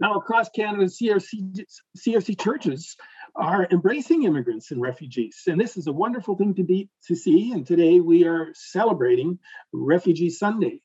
Now, 0.00 0.14
across 0.14 0.48
Canada, 0.50 0.84
CRC, 0.84 1.64
CRC 1.98 2.40
churches 2.40 2.96
are 3.36 3.66
embracing 3.70 4.24
immigrants 4.24 4.70
and 4.70 4.80
refugees. 4.80 5.42
And 5.46 5.60
this 5.60 5.76
is 5.76 5.86
a 5.86 5.92
wonderful 5.92 6.36
thing 6.36 6.54
to, 6.54 6.62
be, 6.62 6.88
to 7.06 7.16
see. 7.16 7.52
And 7.52 7.66
today 7.66 8.00
we 8.00 8.24
are 8.24 8.50
celebrating 8.54 9.38
Refugee 9.72 10.30
Sunday. 10.30 10.80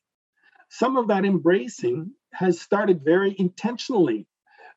Some 0.68 0.96
of 0.96 1.08
that 1.08 1.24
embracing 1.24 2.12
has 2.32 2.60
started 2.60 3.04
very 3.04 3.34
intentionally. 3.38 4.26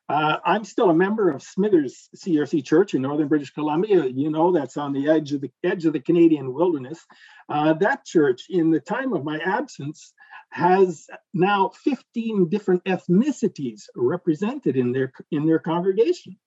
Uh, 0.10 0.38
I'm 0.46 0.66
still 0.66 0.90
a 0.90 0.96
member 0.96 1.30
of 1.30 1.42
Smithers 1.42 2.10
CRC 2.18 2.66
Church 2.66 2.94
in 2.94 3.02
Northern 3.02 3.28
British 3.28 3.52
Columbia. 3.52 4.06
You 4.06 4.30
know 4.30 4.52
that's 4.52 4.76
on 4.78 4.92
the 4.92 5.10
edge 5.10 5.32
of 5.32 5.42
the 5.42 5.52
edge 5.64 5.86
of 5.86 5.94
the 5.94 6.00
Canadian 6.00 6.54
wilderness. 6.54 7.04
Uh, 7.48 7.74
that 7.74 8.06
church, 8.06 8.44
in 8.50 8.70
the 8.70 8.82
time 8.82 9.14
of 9.14 9.24
my 9.24 9.38
absence, 9.40 10.14
has 10.50 11.08
now 11.34 11.72
15 11.84 12.50
different 12.50 12.84
ethnicities 12.84 13.84
represented 13.96 14.76
in 14.76 14.92
their 14.92 15.12
in 15.32 15.46
their 15.46 15.60
congregation 15.60 16.38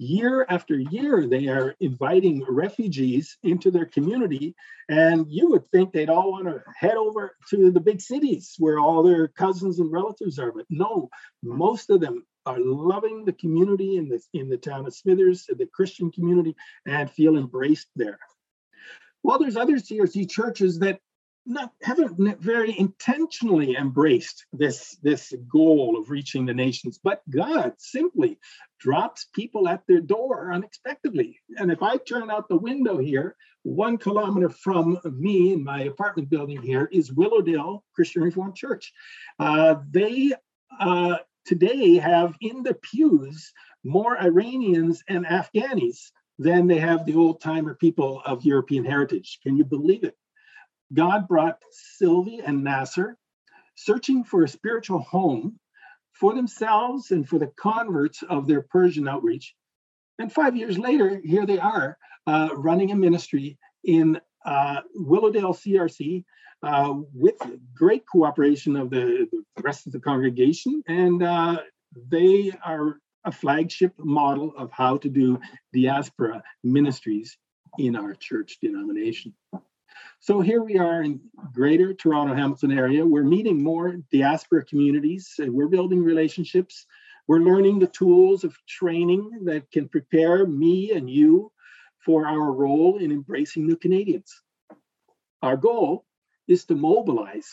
year 0.00 0.46
after 0.48 0.78
year 0.78 1.26
they 1.26 1.46
are 1.48 1.76
inviting 1.78 2.42
refugees 2.48 3.36
into 3.42 3.70
their 3.70 3.84
community. 3.84 4.54
And 4.88 5.26
you 5.28 5.50
would 5.50 5.68
think 5.68 5.92
they'd 5.92 6.08
all 6.08 6.32
want 6.32 6.46
to 6.46 6.62
head 6.74 6.94
over 6.96 7.36
to 7.50 7.70
the 7.70 7.80
big 7.80 8.00
cities 8.00 8.54
where 8.58 8.78
all 8.78 9.02
their 9.02 9.28
cousins 9.28 9.78
and 9.78 9.92
relatives 9.92 10.38
are 10.38 10.52
but 10.52 10.64
no 10.70 11.10
most 11.42 11.90
of 11.90 12.00
them 12.00 12.24
are 12.46 12.58
loving 12.58 13.26
the 13.26 13.34
community 13.34 13.96
in 13.98 14.08
the 14.08 14.20
in 14.32 14.48
the 14.48 14.56
town 14.56 14.86
of 14.86 14.94
smithers 14.94 15.44
the 15.46 15.68
christian 15.72 16.10
community 16.10 16.56
and 16.86 17.10
feel 17.10 17.36
embraced 17.36 17.88
there. 17.94 18.18
Well 19.22 19.38
there's 19.38 19.56
other 19.56 19.76
crc 19.76 20.30
churches 20.30 20.78
that 20.78 21.00
not 21.46 21.72
haven't 21.82 22.40
very 22.40 22.78
intentionally 22.78 23.76
embraced 23.76 24.44
this 24.52 24.96
this 25.02 25.32
goal 25.48 25.98
of 25.98 26.10
reaching 26.10 26.44
the 26.44 26.54
nations 26.54 27.00
but 27.02 27.22
god 27.30 27.72
simply 27.78 28.38
drops 28.78 29.26
people 29.34 29.68
at 29.68 29.86
their 29.86 30.00
door 30.00 30.52
unexpectedly. 30.52 31.38
And 31.56 31.70
if 31.70 31.82
i 31.82 31.96
turn 31.96 32.30
out 32.30 32.48
the 32.48 32.56
window 32.56 32.98
here 32.98 33.36
one 33.62 33.98
kilometer 33.98 34.48
from 34.48 34.98
me 35.04 35.52
in 35.52 35.62
my 35.62 35.82
apartment 35.82 36.30
building 36.30 36.62
here 36.62 36.88
is 36.92 37.12
willowdale 37.12 37.84
christian 37.94 38.22
reformed 38.22 38.56
church. 38.56 38.92
Uh, 39.38 39.76
they 39.90 40.32
uh, 40.78 41.18
today 41.46 41.96
have 41.96 42.36
in 42.40 42.62
the 42.62 42.74
pews 42.74 43.52
more 43.82 44.20
iranians 44.20 45.02
and 45.08 45.26
afghanis 45.26 46.10
than 46.38 46.66
they 46.66 46.78
have 46.78 47.04
the 47.04 47.14
old 47.14 47.40
timer 47.40 47.74
people 47.74 48.22
of 48.24 48.44
european 48.44 48.84
heritage. 48.84 49.40
Can 49.42 49.56
you 49.56 49.64
believe 49.64 50.04
it 50.04 50.16
God 50.92 51.28
brought 51.28 51.58
Sylvie 51.70 52.40
and 52.44 52.64
Nasser 52.64 53.16
searching 53.76 54.24
for 54.24 54.44
a 54.44 54.48
spiritual 54.48 55.00
home 55.00 55.58
for 56.12 56.34
themselves 56.34 57.10
and 57.10 57.26
for 57.28 57.38
the 57.38 57.50
converts 57.56 58.22
of 58.22 58.46
their 58.46 58.62
Persian 58.62 59.08
outreach. 59.08 59.54
And 60.18 60.30
five 60.30 60.56
years 60.56 60.78
later, 60.78 61.20
here 61.24 61.46
they 61.46 61.58
are 61.58 61.96
uh, 62.26 62.50
running 62.54 62.90
a 62.90 62.96
ministry 62.96 63.58
in 63.84 64.20
uh, 64.44 64.80
Willowdale 64.94 65.54
CRC 65.54 66.24
uh, 66.62 66.94
with 67.14 67.36
great 67.74 68.04
cooperation 68.06 68.76
of 68.76 68.90
the, 68.90 69.26
the, 69.32 69.62
rest 69.62 69.86
of 69.86 69.92
the 69.92 70.00
congregation. 70.00 70.82
And 70.86 71.22
uh, 71.22 71.60
they 72.08 72.52
are 72.64 72.98
a 73.24 73.32
flagship 73.32 73.94
model 73.98 74.52
of 74.56 74.70
how 74.72 74.98
to 74.98 75.08
do 75.08 75.38
diaspora 75.72 76.42
ministries 76.62 77.36
in 77.78 77.96
our 77.96 78.14
church 78.14 78.58
denomination. 78.60 79.34
So 80.20 80.40
here 80.40 80.62
we 80.62 80.78
are 80.78 81.02
in 81.02 81.20
greater 81.52 81.94
Toronto 81.94 82.34
Hamilton 82.34 82.72
area. 82.76 83.06
We're 83.06 83.24
meeting 83.24 83.62
more 83.62 83.96
diaspora 84.12 84.64
communities. 84.64 85.34
We're 85.38 85.68
building 85.68 86.02
relationships. 86.02 86.86
We're 87.26 87.40
learning 87.40 87.78
the 87.78 87.86
tools 87.86 88.44
of 88.44 88.56
training 88.66 89.44
that 89.44 89.70
can 89.70 89.88
prepare 89.88 90.46
me 90.46 90.92
and 90.92 91.08
you 91.08 91.52
for 92.04 92.26
our 92.26 92.52
role 92.52 92.98
in 92.98 93.12
embracing 93.12 93.66
new 93.66 93.76
Canadians. 93.76 94.42
Our 95.42 95.56
goal 95.56 96.04
is 96.48 96.64
to 96.66 96.74
mobilize 96.74 97.48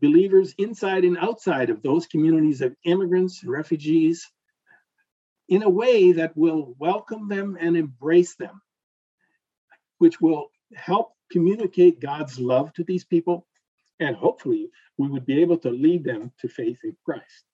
believers 0.00 0.54
inside 0.58 1.04
and 1.04 1.18
outside 1.18 1.70
of 1.70 1.82
those 1.82 2.06
communities 2.06 2.60
of 2.60 2.76
immigrants 2.84 3.42
and 3.42 3.52
refugees 3.52 4.30
in 5.48 5.62
a 5.62 5.70
way 5.70 6.12
that 6.12 6.36
will 6.36 6.74
welcome 6.78 7.28
them 7.28 7.56
and 7.60 7.76
embrace 7.76 8.36
them, 8.36 8.62
which 9.98 10.20
will 10.20 10.50
help 10.74 11.12
communicate 11.32 12.00
God's 12.00 12.38
love 12.38 12.72
to 12.74 12.84
these 12.84 13.04
people, 13.04 13.46
and 13.98 14.14
hopefully 14.14 14.70
we 14.98 15.08
would 15.08 15.26
be 15.26 15.40
able 15.40 15.58
to 15.58 15.70
lead 15.70 16.04
them 16.04 16.32
to 16.40 16.48
faith 16.48 16.78
in 16.84 16.96
Christ. 17.04 17.44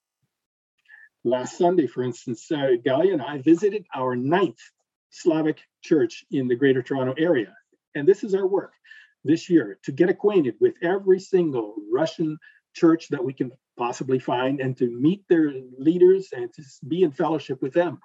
Last 1.24 1.56
Sunday, 1.56 1.86
for 1.86 2.02
instance, 2.02 2.50
uh, 2.50 2.76
Galia 2.84 3.12
and 3.12 3.22
I 3.22 3.38
visited 3.38 3.86
our 3.94 4.16
ninth 4.16 4.60
Slavic 5.10 5.60
church 5.82 6.24
in 6.30 6.48
the 6.48 6.54
Greater 6.54 6.82
Toronto 6.82 7.14
area. 7.18 7.54
And 7.94 8.06
this 8.06 8.24
is 8.24 8.34
our 8.34 8.46
work 8.46 8.72
this 9.24 9.48
year 9.50 9.78
to 9.84 9.92
get 9.92 10.08
acquainted 10.08 10.54
with 10.60 10.74
every 10.82 11.20
single 11.20 11.74
Russian 11.92 12.38
church 12.74 13.08
that 13.08 13.24
we 13.24 13.32
can 13.32 13.50
possibly 13.76 14.18
find 14.18 14.60
and 14.60 14.76
to 14.76 14.86
meet 14.90 15.24
their 15.28 15.52
leaders 15.78 16.28
and 16.32 16.52
to 16.54 16.62
be 16.86 17.02
in 17.02 17.12
fellowship 17.12 17.62
with 17.62 17.72
them. 17.72 17.98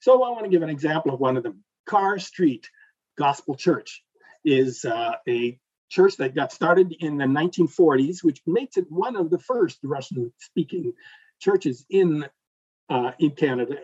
So 0.00 0.22
I 0.22 0.30
want 0.30 0.44
to 0.44 0.50
give 0.50 0.62
an 0.62 0.70
example 0.70 1.12
of 1.12 1.20
one 1.20 1.36
of 1.36 1.42
them. 1.42 1.64
Carr 1.86 2.18
Street 2.18 2.68
Gospel 3.18 3.54
Church 3.54 4.02
is 4.44 4.84
uh, 4.84 5.12
a 5.28 5.58
church 5.90 6.16
that 6.16 6.34
got 6.34 6.52
started 6.52 6.94
in 7.00 7.16
the 7.18 7.24
1940s, 7.24 8.22
which 8.22 8.40
makes 8.46 8.76
it 8.76 8.86
one 8.90 9.16
of 9.16 9.30
the 9.30 9.38
first 9.38 9.78
Russian-speaking 9.82 10.92
churches 11.40 11.84
in 11.88 12.26
uh, 12.90 13.12
in 13.18 13.30
Canada, 13.30 13.76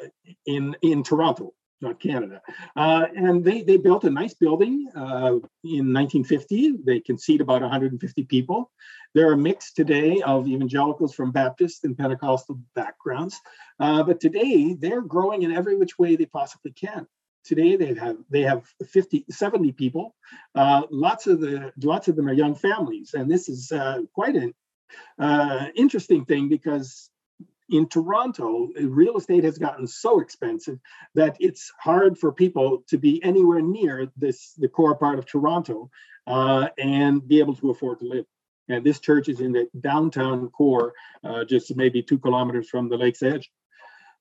in 0.46 0.76
in 0.82 1.02
Toronto, 1.02 1.54
not 1.80 2.00
Canada. 2.00 2.42
Uh, 2.76 3.06
and 3.16 3.44
they 3.44 3.62
they 3.62 3.78
built 3.78 4.04
a 4.04 4.10
nice 4.10 4.34
building 4.34 4.88
uh, 4.94 5.38
in 5.64 5.92
1950. 5.94 6.78
They 6.84 7.00
can 7.00 7.16
seat 7.16 7.40
about 7.40 7.62
150 7.62 8.24
people. 8.24 8.70
They're 9.14 9.32
a 9.32 9.38
mix 9.38 9.72
today 9.72 10.20
of 10.20 10.46
evangelicals 10.46 11.14
from 11.14 11.32
Baptist 11.32 11.84
and 11.84 11.96
Pentecostal 11.96 12.60
backgrounds, 12.74 13.40
uh, 13.80 14.02
but 14.02 14.20
today 14.20 14.76
they're 14.78 15.02
growing 15.02 15.42
in 15.42 15.52
every 15.52 15.76
which 15.76 15.98
way 15.98 16.16
they 16.16 16.26
possibly 16.26 16.72
can 16.72 17.06
today 17.44 17.76
they 17.76 17.94
have 17.94 18.16
they 18.30 18.42
have 18.42 18.66
50 18.86 19.26
70 19.30 19.72
people. 19.72 20.14
Uh, 20.54 20.82
lots 20.90 21.26
of 21.26 21.40
the 21.40 21.72
lots 21.82 22.08
of 22.08 22.16
them 22.16 22.28
are 22.28 22.32
young 22.32 22.54
families. 22.54 23.14
And 23.14 23.30
this 23.30 23.48
is 23.48 23.72
uh, 23.72 24.00
quite 24.14 24.36
an 24.36 24.54
uh, 25.18 25.66
interesting 25.74 26.24
thing 26.24 26.48
because 26.48 27.10
in 27.70 27.88
toronto 27.88 28.68
real 28.80 29.16
estate 29.16 29.44
has 29.44 29.56
gotten 29.56 29.86
so 29.86 30.20
expensive 30.20 30.78
that 31.14 31.36
it's 31.38 31.72
hard 31.78 32.18
for 32.18 32.32
people 32.32 32.82
to 32.88 32.98
be 32.98 33.22
anywhere 33.22 33.62
near 33.62 34.10
this 34.16 34.54
the 34.54 34.68
core 34.68 34.96
part 34.96 35.18
of 35.18 35.26
toronto 35.26 35.88
uh, 36.26 36.68
and 36.78 37.26
be 37.26 37.38
able 37.38 37.54
to 37.54 37.70
afford 37.70 37.98
to 38.00 38.06
live. 38.06 38.24
And 38.68 38.84
this 38.84 39.00
church 39.00 39.28
is 39.28 39.40
in 39.40 39.52
the 39.52 39.68
downtown 39.80 40.48
core 40.50 40.92
uh, 41.24 41.44
just 41.44 41.74
maybe 41.76 42.02
two 42.02 42.18
kilometers 42.18 42.68
from 42.68 42.88
the 42.88 42.96
lake's 42.96 43.22
edge 43.22 43.50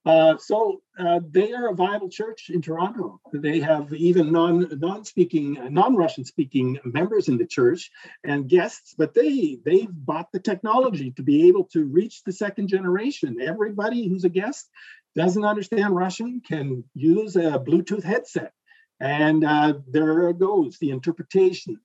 uh, 0.06 0.38
so 0.38 0.80
uh, 0.98 1.20
they 1.30 1.52
are 1.52 1.68
a 1.68 1.74
viable 1.74 2.08
church 2.08 2.48
in 2.48 2.62
Toronto. 2.62 3.20
They 3.32 3.60
have 3.60 3.92
even 3.92 4.32
non 4.32 4.66
non 4.78 5.04
speaking 5.04 5.58
non 5.70 5.94
Russian 5.94 6.24
speaking 6.24 6.78
members 6.84 7.28
in 7.28 7.36
the 7.36 7.46
church 7.46 7.90
and 8.24 8.48
guests, 8.48 8.94
but 8.96 9.12
they 9.12 9.58
they've 9.62 9.92
bought 9.92 10.32
the 10.32 10.40
technology 10.40 11.10
to 11.12 11.22
be 11.22 11.48
able 11.48 11.64
to 11.72 11.84
reach 11.84 12.24
the 12.24 12.32
second 12.32 12.68
generation. 12.68 13.42
Everybody 13.42 14.08
who's 14.08 14.24
a 14.24 14.30
guest 14.30 14.70
doesn't 15.14 15.44
understand 15.44 15.94
Russian 15.94 16.40
can 16.40 16.84
use 16.94 17.36
a 17.36 17.58
Bluetooth 17.58 18.04
headset, 18.04 18.52
and 19.00 19.44
uh, 19.44 19.74
there 19.86 20.32
goes 20.32 20.78
the 20.78 20.90
interpretation 20.90 21.78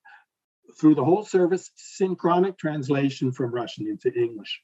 through 0.80 0.96
the 0.96 1.04
whole 1.04 1.24
service, 1.24 1.70
synchronic 1.76 2.58
translation 2.58 3.34
from 3.34 3.54
Russian 3.54 3.88
into 3.88 4.12
English 4.14 4.62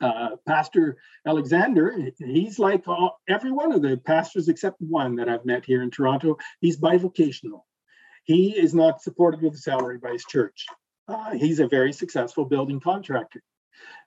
uh, 0.00 0.36
Pastor 0.46 0.96
Alexander, 1.26 1.94
he's 2.18 2.58
like 2.58 2.86
all, 2.86 3.20
every 3.28 3.50
one 3.50 3.72
of 3.72 3.82
the 3.82 3.96
pastors 3.96 4.48
except 4.48 4.80
one 4.80 5.16
that 5.16 5.28
I've 5.28 5.44
met 5.44 5.64
here 5.64 5.82
in 5.82 5.90
Toronto. 5.90 6.36
He's 6.60 6.78
bivocational. 6.78 7.62
He 8.24 8.56
is 8.56 8.74
not 8.74 9.02
supported 9.02 9.42
with 9.42 9.54
a 9.54 9.58
salary 9.58 9.98
by 9.98 10.12
his 10.12 10.24
church. 10.24 10.66
Uh, 11.08 11.32
he's 11.32 11.60
a 11.60 11.68
very 11.68 11.92
successful 11.92 12.44
building 12.44 12.80
contractor. 12.80 13.42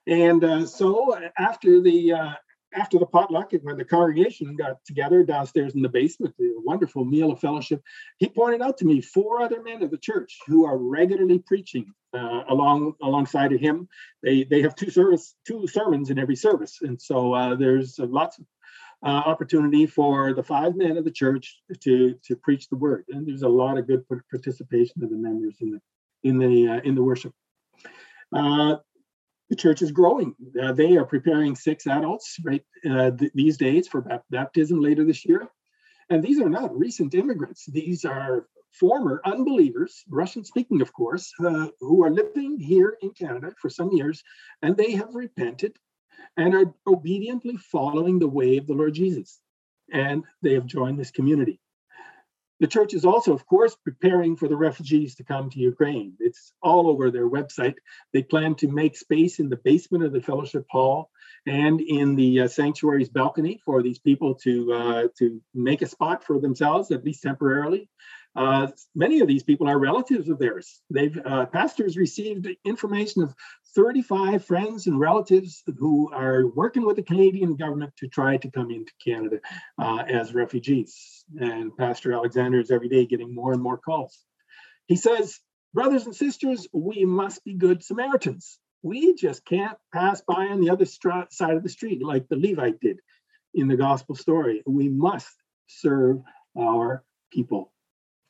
And 0.06 0.42
uh, 0.44 0.66
so 0.66 1.18
after 1.36 1.80
the 1.80 2.12
uh, 2.12 2.32
after 2.74 2.98
the 2.98 3.06
potluck, 3.06 3.52
and 3.52 3.62
when 3.62 3.76
the 3.76 3.84
congregation 3.84 4.56
got 4.56 4.84
together 4.84 5.22
downstairs 5.22 5.74
in 5.74 5.82
the 5.82 5.88
basement, 5.88 6.34
the 6.38 6.52
wonderful 6.64 7.04
meal 7.04 7.32
of 7.32 7.40
fellowship, 7.40 7.82
he 8.18 8.28
pointed 8.28 8.62
out 8.62 8.78
to 8.78 8.84
me 8.84 9.00
four 9.00 9.42
other 9.42 9.62
men 9.62 9.82
of 9.82 9.90
the 9.90 9.98
church 9.98 10.38
who 10.46 10.64
are 10.64 10.78
regularly 10.78 11.38
preaching 11.38 11.92
uh, 12.14 12.44
along 12.48 12.94
alongside 13.02 13.52
of 13.52 13.60
him. 13.60 13.88
They 14.22 14.44
they 14.44 14.62
have 14.62 14.74
two 14.74 14.90
service 14.90 15.34
two 15.46 15.66
sermons 15.66 16.10
in 16.10 16.18
every 16.18 16.36
service, 16.36 16.78
and 16.82 17.00
so 17.00 17.32
uh, 17.32 17.54
there's 17.54 17.98
lots 17.98 18.38
of 18.38 18.44
uh, 19.04 19.08
opportunity 19.08 19.86
for 19.86 20.32
the 20.32 20.42
five 20.42 20.76
men 20.76 20.96
of 20.96 21.04
the 21.04 21.10
church 21.10 21.60
to 21.80 22.14
to 22.24 22.36
preach 22.36 22.68
the 22.68 22.76
word, 22.76 23.04
and 23.08 23.26
there's 23.26 23.42
a 23.42 23.48
lot 23.48 23.78
of 23.78 23.86
good 23.86 24.04
participation 24.30 25.02
of 25.02 25.10
the 25.10 25.16
members 25.16 25.56
in 25.60 25.70
the 25.72 25.80
in 26.22 26.38
the 26.38 26.68
uh, 26.68 26.80
in 26.84 26.94
the 26.94 27.02
worship. 27.02 27.32
Uh, 28.34 28.76
the 29.52 29.56
church 29.56 29.82
is 29.82 29.92
growing. 29.92 30.34
Uh, 30.60 30.72
they 30.72 30.96
are 30.96 31.04
preparing 31.04 31.54
six 31.54 31.86
adults 31.86 32.38
right 32.42 32.64
uh, 32.90 33.10
th- 33.10 33.32
these 33.34 33.58
days 33.58 33.86
for 33.86 34.00
baptism 34.30 34.80
later 34.80 35.04
this 35.04 35.26
year. 35.26 35.46
And 36.08 36.22
these 36.22 36.40
are 36.40 36.48
not 36.48 36.74
recent 36.74 37.14
immigrants. 37.14 37.66
These 37.66 38.06
are 38.06 38.46
former 38.70 39.20
unbelievers, 39.26 40.04
Russian 40.08 40.42
speaking, 40.42 40.80
of 40.80 40.90
course, 40.94 41.30
uh, 41.44 41.66
who 41.80 42.02
are 42.02 42.10
living 42.10 42.58
here 42.58 42.96
in 43.02 43.10
Canada 43.10 43.52
for 43.60 43.68
some 43.68 43.92
years, 43.92 44.22
and 44.62 44.74
they 44.74 44.92
have 44.92 45.14
repented 45.14 45.76
and 46.38 46.54
are 46.54 46.72
obediently 46.86 47.58
following 47.58 48.18
the 48.18 48.34
way 48.38 48.56
of 48.56 48.66
the 48.66 48.72
Lord 48.72 48.94
Jesus. 48.94 49.38
And 49.92 50.24
they 50.40 50.54
have 50.54 50.64
joined 50.64 50.98
this 50.98 51.10
community. 51.10 51.60
The 52.62 52.68
church 52.68 52.94
is 52.94 53.04
also, 53.04 53.32
of 53.32 53.44
course, 53.44 53.74
preparing 53.74 54.36
for 54.36 54.46
the 54.46 54.56
refugees 54.56 55.16
to 55.16 55.24
come 55.24 55.50
to 55.50 55.58
Ukraine. 55.58 56.12
It's 56.20 56.52
all 56.62 56.88
over 56.88 57.10
their 57.10 57.28
website. 57.28 57.74
They 58.12 58.22
plan 58.22 58.54
to 58.56 58.68
make 58.68 58.96
space 58.96 59.40
in 59.40 59.48
the 59.48 59.56
basement 59.56 60.04
of 60.04 60.12
the 60.12 60.20
fellowship 60.20 60.64
hall 60.70 61.10
and 61.44 61.80
in 61.80 62.14
the 62.14 62.42
uh, 62.42 62.46
sanctuary's 62.46 63.08
balcony 63.08 63.60
for 63.64 63.82
these 63.82 63.98
people 63.98 64.36
to 64.44 64.72
uh, 64.72 65.08
to 65.18 65.42
make 65.52 65.82
a 65.82 65.88
spot 65.88 66.22
for 66.22 66.38
themselves, 66.38 66.92
at 66.92 67.04
least 67.04 67.24
temporarily. 67.24 67.90
Uh, 68.36 68.68
many 68.94 69.18
of 69.18 69.26
these 69.26 69.42
people 69.42 69.68
are 69.68 69.78
relatives 69.78 70.28
of 70.28 70.38
theirs. 70.38 70.82
They've 70.88 71.18
uh, 71.24 71.46
pastors 71.46 71.96
received 71.96 72.46
information 72.64 73.24
of 73.24 73.34
35 73.74 74.44
friends 74.44 74.86
and 74.86 75.00
relatives 75.00 75.62
who 75.78 76.12
are 76.12 76.46
working 76.46 76.84
with 76.84 76.96
the 76.96 77.02
Canadian 77.02 77.56
government 77.56 77.92
to 77.96 78.08
try 78.08 78.36
to 78.36 78.50
come 78.50 78.70
into 78.70 78.92
Canada 79.04 79.40
uh, 79.78 80.04
as 80.08 80.34
refugees. 80.34 81.24
And 81.40 81.76
Pastor 81.76 82.12
Alexander 82.12 82.60
is 82.60 82.70
every 82.70 82.88
day 82.88 83.06
getting 83.06 83.34
more 83.34 83.52
and 83.52 83.62
more 83.62 83.78
calls. 83.78 84.24
He 84.86 84.96
says, 84.96 85.40
brothers 85.72 86.04
and 86.04 86.14
sisters, 86.14 86.68
we 86.72 87.04
must 87.04 87.44
be 87.44 87.54
good 87.54 87.82
Samaritans. 87.82 88.58
We 88.82 89.14
just 89.14 89.44
can't 89.44 89.78
pass 89.92 90.20
by 90.20 90.46
on 90.46 90.60
the 90.60 90.70
other 90.70 90.84
side 90.84 91.56
of 91.56 91.62
the 91.62 91.68
street 91.68 92.04
like 92.04 92.28
the 92.28 92.36
Levite 92.36 92.80
did 92.80 93.00
in 93.54 93.68
the 93.68 93.76
gospel 93.76 94.14
story. 94.14 94.62
We 94.66 94.88
must 94.88 95.32
serve 95.68 96.20
our 96.58 97.04
people. 97.32 97.71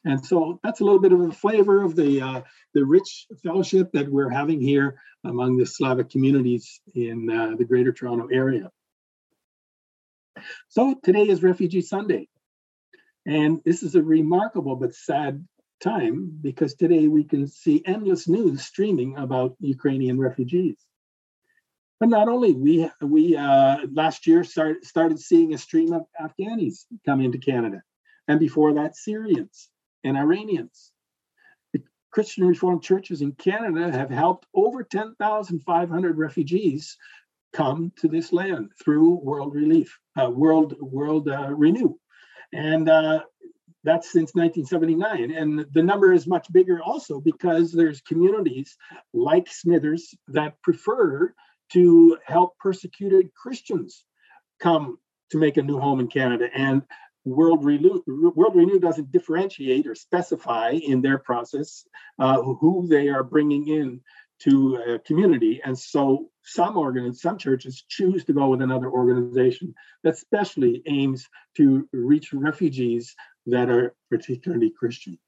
And 0.05 0.25
so 0.25 0.59
that's 0.63 0.81
a 0.81 0.85
little 0.85 0.99
bit 0.99 1.13
of 1.13 1.21
a 1.21 1.31
flavor 1.31 1.83
of 1.83 1.95
the 1.95 2.21
uh, 2.21 2.43
the 2.75 2.85
rich 2.85 3.27
fellowship 3.43 3.93
that 3.93 4.09
we're 4.09 4.31
having 4.31 4.61
here 4.61 4.97
among 5.25 5.57
the 5.57 5.67
Slavic 5.67 6.11
communities 6.11 6.81
in 6.95 7.31
uh, 7.31 7.57
the 7.57 7.65
Greater 7.65 7.93
Toronto 7.93 8.27
area. 8.33 8.71
So 10.69 10.97
today 11.05 11.29
is 11.29 11.43
Refugee 11.43 11.83
Sunday, 11.83 12.29
and 13.27 13.61
this 13.65 13.85
is 13.85 13.95
a 13.95 14.03
remarkable 14.03 14.75
but 14.75 14.95
sad 14.95 15.47
time 15.81 16.37
because 16.41 16.75
today 16.75 17.07
we 17.07 17.23
can 17.23 17.47
see 17.47 17.83
endless 17.87 18.27
news 18.27 18.65
streaming 18.65 19.17
about 19.17 19.57
Ukrainian 19.61 20.19
refugees. 20.19 20.77
But 22.01 22.09
not 22.09 22.29
only 22.29 22.53
we 22.53 22.91
we 23.01 23.37
uh, 23.37 23.87
last 23.93 24.27
year 24.27 24.43
start, 24.43 24.85
started 24.85 25.21
seeing 25.21 25.55
a 25.55 25.59
stream 25.59 25.93
of 25.93 26.03
Afghanis 26.21 26.87
come 27.07 27.21
into 27.21 27.39
Canada, 27.39 27.83
and 28.27 28.41
before 28.41 28.75
that 28.75 28.97
Syrians 28.97 29.69
and 30.05 30.17
Iranians. 30.17 30.93
The 31.73 31.83
Christian 32.11 32.47
Reformed 32.47 32.83
churches 32.83 33.23
in 33.23 33.33
Canada 33.33 33.91
have 33.91 34.11
helped 34.11 34.47
over 34.55 34.83
10,500 34.83 36.19
refugees 36.19 36.97
come 37.53 37.93
to 37.97 38.09
this 38.09 38.33
land 38.33 38.71
through 38.83 39.21
World 39.23 39.55
Relief, 39.55 39.99
uh, 40.21 40.31
World 40.31 40.75
World 40.81 41.29
uh, 41.29 41.51
Renew, 41.55 41.95
and 42.53 42.89
uh, 42.89 43.21
that's 43.85 44.13
since 44.13 44.35
1979. 44.35 45.33
And 45.33 45.67
the 45.73 45.83
number 45.83 46.13
is 46.13 46.27
much 46.27 46.47
bigger 46.53 46.81
also 46.83 47.21
because 47.21 47.73
there's 47.73 48.01
communities 48.01 48.77
like 49.13 49.49
Smithers 49.49 50.15
that 50.29 50.61
prefer 50.63 51.35
to 51.73 52.19
help 52.25 52.57
persecuted 52.59 53.35
Christians 53.35 54.05
come 54.61 54.99
to 55.31 55.39
make 55.39 55.57
a 55.57 55.63
new 55.63 55.79
home 55.79 55.99
in 55.99 56.07
Canada. 56.07 56.49
And 56.55 56.83
World 57.25 57.65
Renew, 57.65 58.03
World 58.07 58.57
Renew 58.57 58.79
doesn't 58.81 59.13
differentiate 59.13 59.87
or 59.87 59.95
specify 59.95 60.71
in 60.71 61.03
their 61.03 61.19
process 61.19 61.85
uh, 62.19 62.43
who 62.43 62.87
they 62.89 63.09
are 63.09 63.23
bringing 63.23 63.69
in 63.69 64.01
to 64.41 64.77
a 64.77 64.99
community. 64.99 65.61
And 65.65 65.79
so 65.79 66.31
some 66.43 66.77
organs, 66.77 67.23
some 67.23 67.39
churches 67.39 67.85
choose 67.89 68.25
to 68.25 68.33
go 68.33 68.49
with 68.49 68.61
another 68.61 68.91
organization 68.91 69.75
that 70.03 70.19
specially 70.19 70.83
aims 70.87 71.29
to 71.57 71.89
reach 71.93 72.33
refugees 72.33 73.15
that 73.47 73.71
are 73.71 73.95
particularly 74.11 74.71
Christian. 74.71 75.19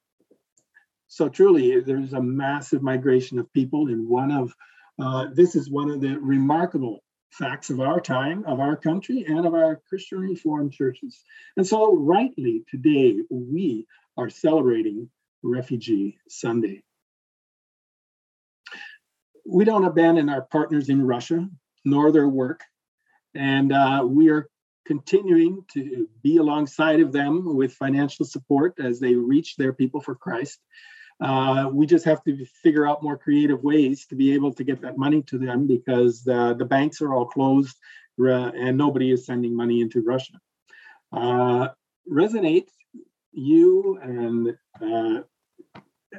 So 1.07 1.29
truly, 1.29 1.81
there's 1.81 2.13
a 2.13 2.21
massive 2.21 2.83
migration 2.83 3.39
of 3.39 3.53
people, 3.53 3.87
and 3.87 4.09
one 4.09 4.33
of 4.33 4.53
uh, 5.01 5.27
this 5.33 5.55
is 5.55 5.71
one 5.71 5.91
of 5.91 6.01
the 6.01 6.19
remarkable 6.19 7.03
facts 7.39 7.71
of 7.71 7.81
our 7.81 8.01
time, 8.01 8.45
of 8.47 8.61
our 8.61 8.77
country, 8.77 9.25
and 9.27 9.45
of 9.45 9.55
our 9.55 9.81
Christian 9.89 10.19
Reformed 10.21 10.73
churches. 10.73 11.23
And 11.57 11.67
so, 11.67 11.95
rightly, 11.95 12.65
today 12.71 13.19
we 13.29 13.87
are 14.17 14.31
celebrating 14.31 15.11
Refugee 15.43 16.19
Sunday. 16.29 16.83
We 19.47 19.65
don't 19.65 19.85
abandon 19.85 20.29
our 20.29 20.43
partners 20.43 20.89
in 20.89 21.05
Russia 21.05 21.49
nor 21.85 22.13
their 22.13 22.29
work, 22.29 22.63
and 23.35 23.73
uh, 23.73 24.05
we 24.07 24.31
are 24.31 24.49
continuing 24.87 25.65
to 25.73 26.09
be 26.23 26.37
alongside 26.37 27.01
of 27.01 27.13
them 27.13 27.57
with 27.57 27.75
financial 27.75 28.25
support 28.25 28.75
as 28.79 29.01
they 29.01 29.15
reach 29.15 29.57
their 29.57 29.73
people 29.73 30.01
for 30.01 30.15
Christ. 30.15 30.61
Uh, 31.25 31.71
we 31.73 31.87
just 31.87 32.05
have 32.05 32.23
to 32.23 32.45
figure 32.63 32.87
out 32.87 33.03
more 33.03 33.17
creative 33.17 33.63
ways 33.63 34.05
to 34.05 34.15
be 34.15 34.35
able 34.35 34.53
to 34.53 34.63
get 34.63 34.83
that 34.83 34.99
money 34.99 35.23
to 35.23 35.39
them 35.39 35.67
because 35.67 36.23
the, 36.23 36.55
the 36.59 36.65
banks 36.67 37.01
are 37.01 37.15
all 37.15 37.25
closed 37.25 37.79
uh, 38.21 38.51
and 38.55 38.77
nobody 38.77 39.11
is 39.11 39.25
sending 39.25 39.57
money 39.57 39.81
into 39.81 40.03
Russia. 40.03 40.35
Uh, 41.13 41.69
Resonate, 42.11 42.69
you 43.33 43.99
and 44.03 44.55
uh, 44.83 45.23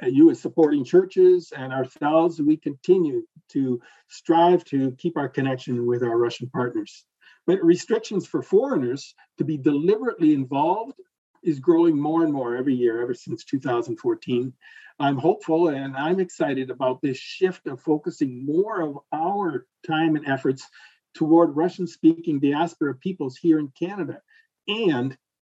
you 0.02 0.28
as 0.30 0.40
supporting 0.40 0.84
churches 0.84 1.52
and 1.56 1.72
ourselves, 1.72 2.42
we 2.42 2.56
continue 2.56 3.22
to 3.50 3.80
strive 4.08 4.64
to 4.64 4.90
keep 4.98 5.16
our 5.16 5.28
connection 5.28 5.86
with 5.86 6.02
our 6.02 6.18
Russian 6.18 6.50
partners. 6.50 7.04
But 7.46 7.62
restrictions 7.62 8.26
for 8.26 8.42
foreigners 8.42 9.14
to 9.38 9.44
be 9.44 9.56
deliberately 9.56 10.34
involved 10.34 11.00
is 11.46 11.60
growing 11.60 11.98
more 11.98 12.24
and 12.24 12.32
more 12.32 12.56
every 12.56 12.74
year, 12.74 13.00
ever 13.00 13.14
since 13.14 13.44
2014. 13.44 14.52
I'm 14.98 15.18
hopeful 15.18 15.68
and 15.68 15.96
I'm 15.96 16.20
excited 16.20 16.70
about 16.70 17.00
this 17.02 17.18
shift 17.18 17.66
of 17.66 17.80
focusing 17.80 18.44
more 18.44 18.80
of 18.80 18.98
our 19.12 19.66
time 19.86 20.16
and 20.16 20.26
efforts 20.26 20.66
toward 21.14 21.56
Russian 21.56 21.86
speaking 21.86 22.40
diaspora 22.40 22.94
peoples 22.94 23.36
here 23.36 23.58
in 23.58 23.72
Canada 23.78 24.20
and 24.68 25.16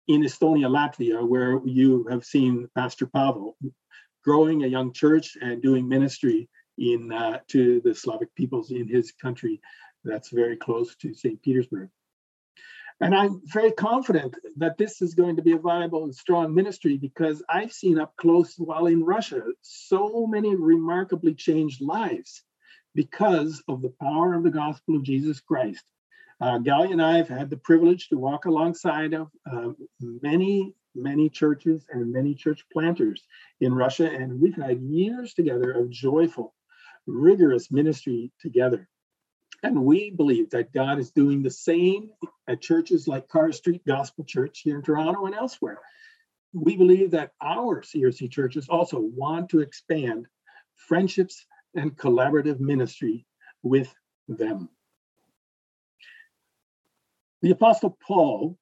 in 0.08 0.22
Estonia, 0.22 0.68
Latvia, 0.68 1.26
where 1.26 1.60
you 1.64 2.06
have 2.10 2.24
seen 2.24 2.68
Pastor 2.74 3.06
Pavel 3.06 3.56
growing 4.24 4.64
a 4.64 4.68
young 4.68 4.92
church 4.92 5.36
and 5.40 5.62
doing 5.62 5.88
ministry 5.88 6.48
in 6.78 7.12
uh, 7.12 7.40
to 7.48 7.80
the 7.82 7.94
Slavic 7.94 8.34
peoples 8.34 8.70
in 8.70 8.88
his 8.88 9.12
country 9.12 9.60
that's 10.04 10.30
very 10.30 10.56
close 10.56 10.94
to 10.96 11.14
St. 11.14 11.40
Petersburg. 11.42 11.90
And 13.00 13.14
I'm 13.14 13.42
very 13.44 13.72
confident 13.72 14.36
that 14.56 14.78
this 14.78 15.02
is 15.02 15.14
going 15.14 15.36
to 15.36 15.42
be 15.42 15.52
a 15.52 15.58
viable 15.58 16.04
and 16.04 16.14
strong 16.14 16.54
ministry 16.54 16.96
because 16.96 17.42
I've 17.48 17.72
seen 17.72 17.98
up 17.98 18.16
close 18.16 18.54
while 18.56 18.86
in 18.86 19.04
Russia 19.04 19.42
so 19.60 20.26
many 20.26 20.56
remarkably 20.56 21.34
changed 21.34 21.82
lives 21.82 22.42
because 22.94 23.62
of 23.68 23.82
the 23.82 23.92
power 24.00 24.32
of 24.32 24.44
the 24.44 24.50
gospel 24.50 24.96
of 24.96 25.02
Jesus 25.02 25.40
Christ. 25.40 25.84
Uh, 26.40 26.58
Galia 26.58 26.92
and 26.92 27.02
I 27.02 27.18
have 27.18 27.28
had 27.28 27.50
the 27.50 27.58
privilege 27.58 28.08
to 28.08 28.18
walk 28.18 28.46
alongside 28.46 29.12
of 29.12 29.28
uh, 29.50 29.72
many, 30.00 30.74
many 30.94 31.28
churches 31.28 31.84
and 31.90 32.12
many 32.12 32.34
church 32.34 32.64
planters 32.72 33.22
in 33.60 33.74
Russia, 33.74 34.10
and 34.10 34.40
we've 34.40 34.56
had 34.56 34.80
years 34.80 35.34
together 35.34 35.72
of 35.72 35.90
joyful, 35.90 36.54
rigorous 37.06 37.70
ministry 37.70 38.32
together. 38.40 38.88
And 39.62 39.84
we 39.84 40.10
believe 40.10 40.50
that 40.50 40.72
God 40.72 40.98
is 40.98 41.10
doing 41.10 41.42
the 41.42 41.50
same 41.50 42.10
at 42.46 42.60
churches 42.60 43.08
like 43.08 43.28
Carr 43.28 43.52
Street 43.52 43.82
Gospel 43.86 44.24
Church 44.24 44.60
here 44.60 44.76
in 44.76 44.82
Toronto 44.82 45.26
and 45.26 45.34
elsewhere. 45.34 45.78
We 46.52 46.76
believe 46.76 47.10
that 47.12 47.32
our 47.42 47.82
CRC 47.82 48.30
churches 48.30 48.68
also 48.68 49.00
want 49.00 49.50
to 49.50 49.60
expand 49.60 50.26
friendships 50.74 51.44
and 51.74 51.96
collaborative 51.96 52.60
ministry 52.60 53.26
with 53.62 53.92
them. 54.28 54.68
The 57.42 57.50
Apostle 57.50 57.96
Paul, 58.06 58.58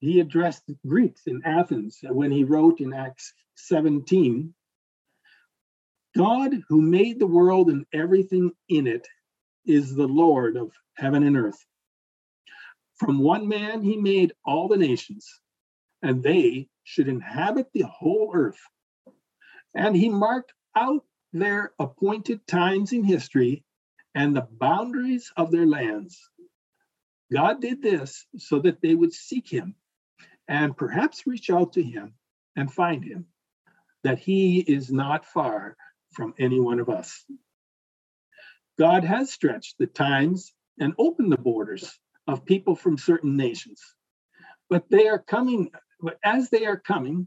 he 0.00 0.20
addressed 0.20 0.66
the 0.66 0.76
Greeks 0.86 1.22
in 1.26 1.42
Athens 1.44 2.00
when 2.02 2.30
he 2.30 2.44
wrote 2.44 2.80
in 2.80 2.92
Acts 2.92 3.32
17 3.56 4.54
God, 6.14 6.62
who 6.68 6.82
made 6.82 7.18
the 7.18 7.26
world 7.26 7.70
and 7.70 7.86
everything 7.92 8.52
in 8.68 8.86
it, 8.86 9.08
is 9.66 9.94
the 9.94 10.06
Lord 10.06 10.56
of 10.56 10.72
heaven 10.94 11.22
and 11.22 11.36
earth. 11.36 11.64
From 12.96 13.18
one 13.18 13.48
man 13.48 13.82
he 13.82 13.96
made 13.96 14.32
all 14.44 14.68
the 14.68 14.76
nations, 14.76 15.40
and 16.02 16.22
they 16.22 16.68
should 16.84 17.08
inhabit 17.08 17.68
the 17.72 17.82
whole 17.82 18.32
earth. 18.34 18.60
And 19.74 19.96
he 19.96 20.08
marked 20.08 20.52
out 20.76 21.04
their 21.32 21.72
appointed 21.78 22.46
times 22.46 22.92
in 22.92 23.04
history 23.04 23.64
and 24.14 24.36
the 24.36 24.46
boundaries 24.50 25.32
of 25.36 25.50
their 25.50 25.66
lands. 25.66 26.20
God 27.32 27.60
did 27.60 27.82
this 27.82 28.26
so 28.36 28.58
that 28.60 28.82
they 28.82 28.94
would 28.94 29.12
seek 29.12 29.48
him 29.48 29.74
and 30.48 30.76
perhaps 30.76 31.26
reach 31.26 31.48
out 31.50 31.72
to 31.74 31.82
him 31.82 32.14
and 32.56 32.70
find 32.70 33.02
him, 33.02 33.26
that 34.04 34.18
he 34.18 34.60
is 34.60 34.92
not 34.92 35.24
far 35.24 35.76
from 36.10 36.34
any 36.38 36.60
one 36.60 36.78
of 36.78 36.90
us. 36.90 37.24
God 38.78 39.04
has 39.04 39.32
stretched 39.32 39.76
the 39.78 39.86
times 39.86 40.52
and 40.78 40.94
opened 40.98 41.32
the 41.32 41.38
borders 41.38 41.98
of 42.26 42.44
people 42.44 42.74
from 42.74 42.98
certain 42.98 43.36
nations. 43.36 43.80
But 44.70 44.88
they 44.90 45.08
are 45.08 45.18
coming, 45.18 45.70
but 46.00 46.18
as 46.24 46.50
they 46.50 46.66
are 46.66 46.78
coming, 46.78 47.26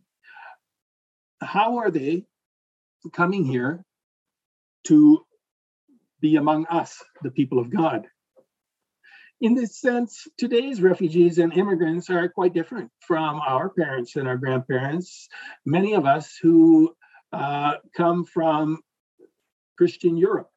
how 1.42 1.78
are 1.78 1.92
they 1.92 2.26
coming 3.14 3.46
here 3.46 3.84
to 4.86 5.26
be 6.22 6.38
among 6.38 6.66
us, 6.68 7.04
the 7.22 7.32
people 7.32 7.60
of 7.60 7.70
God? 7.70 8.08
In 9.42 9.54
this 9.54 9.80
sense, 9.80 10.28
today's 10.38 10.82
refugees 10.82 11.38
and 11.38 11.54
immigrants 11.54 12.10
are 12.10 12.30
quite 12.30 12.54
different 12.54 12.90
from 13.02 13.40
our 13.46 13.70
parents 13.70 14.16
and 14.16 14.28
our 14.28 14.38
grandparents. 14.38 15.28
Many 15.66 15.94
of 15.94 16.06
us 16.06 16.38
who 16.42 16.96
uh, 17.34 17.76
come 17.96 18.26
from 18.26 18.80
Christian 19.78 20.16
Europe 20.16 20.50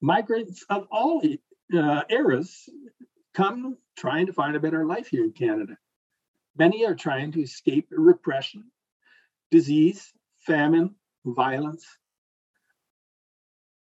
migrants 0.00 0.64
of 0.68 0.86
all 0.90 1.22
uh, 1.76 2.02
eras 2.08 2.68
come 3.34 3.76
trying 3.96 4.26
to 4.26 4.32
find 4.32 4.56
a 4.56 4.60
better 4.60 4.84
life 4.84 5.08
here 5.08 5.24
in 5.24 5.32
Canada. 5.32 5.76
Many 6.56 6.84
are 6.86 6.94
trying 6.94 7.32
to 7.32 7.42
escape 7.42 7.88
repression, 7.90 8.64
disease, 9.50 10.12
famine, 10.38 10.94
violence. 11.24 11.86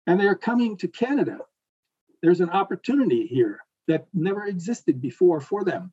And 0.06 0.20
they're 0.20 0.36
coming 0.36 0.78
to 0.78 0.88
Canada. 0.88 1.40
There's 2.22 2.42
an 2.42 2.50
opportunity 2.50 3.28
here 3.28 3.60
that 3.88 4.08
never 4.14 4.46
existed 4.46 5.02
before 5.02 5.40
for 5.40 5.64
them. 5.64 5.92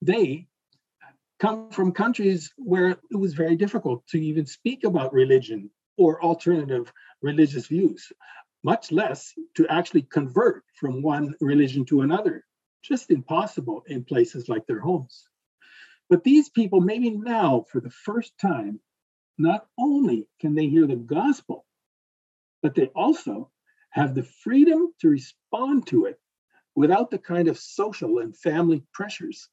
They 0.00 0.46
come 1.38 1.70
from 1.70 1.92
countries 1.92 2.52
where 2.56 2.90
it 2.90 3.16
was 3.16 3.34
very 3.34 3.56
difficult 3.56 4.06
to 4.08 4.18
even 4.18 4.46
speak 4.46 4.84
about 4.84 5.12
religion 5.12 5.70
or 5.98 6.22
alternative 6.22 6.92
religious 7.22 7.66
views 7.66 8.12
much 8.62 8.90
less 8.92 9.32
to 9.54 9.66
actually 9.68 10.02
convert 10.02 10.64
from 10.74 11.02
one 11.02 11.34
religion 11.40 11.84
to 11.86 12.00
another. 12.02 12.44
Just 12.82 13.10
impossible 13.10 13.82
in 13.86 14.04
places 14.04 14.48
like 14.48 14.66
their 14.66 14.80
homes. 14.80 15.28
But 16.08 16.24
these 16.24 16.48
people, 16.48 16.80
maybe 16.80 17.10
now 17.10 17.64
for 17.70 17.80
the 17.80 17.90
first 17.90 18.38
time, 18.38 18.80
not 19.38 19.66
only 19.78 20.28
can 20.40 20.54
they 20.54 20.68
hear 20.68 20.86
the 20.86 20.96
gospel, 20.96 21.66
but 22.62 22.74
they 22.74 22.86
also 22.88 23.50
have 23.90 24.14
the 24.14 24.22
freedom 24.22 24.92
to 25.00 25.08
respond 25.08 25.86
to 25.88 26.06
it 26.06 26.18
without 26.74 27.10
the 27.10 27.18
kind 27.18 27.48
of 27.48 27.58
social 27.58 28.18
and 28.18 28.36
family 28.36 28.82
pressures 28.92 29.48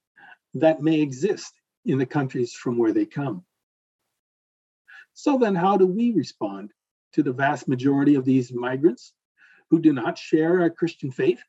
that 0.53 0.81
may 0.81 1.01
exist 1.01 1.53
in 1.85 1.97
the 1.97 2.05
countries 2.05 2.53
from 2.53 2.77
where 2.77 2.93
they 2.93 3.05
come. 3.05 3.43
So, 5.13 5.37
then, 5.37 5.55
how 5.55 5.77
do 5.77 5.85
we 5.85 6.11
respond 6.11 6.71
to 7.13 7.23
the 7.23 7.34
vast 7.34 7.67
majority 7.67 8.15
of 8.15 8.26
these 8.26 8.54
migrants 8.54 9.13
who 9.69 9.80
do 9.80 9.93
not 9.93 10.17
share 10.17 10.62
our 10.62 10.69
Christian 10.69 11.12
faith? 11.12 11.41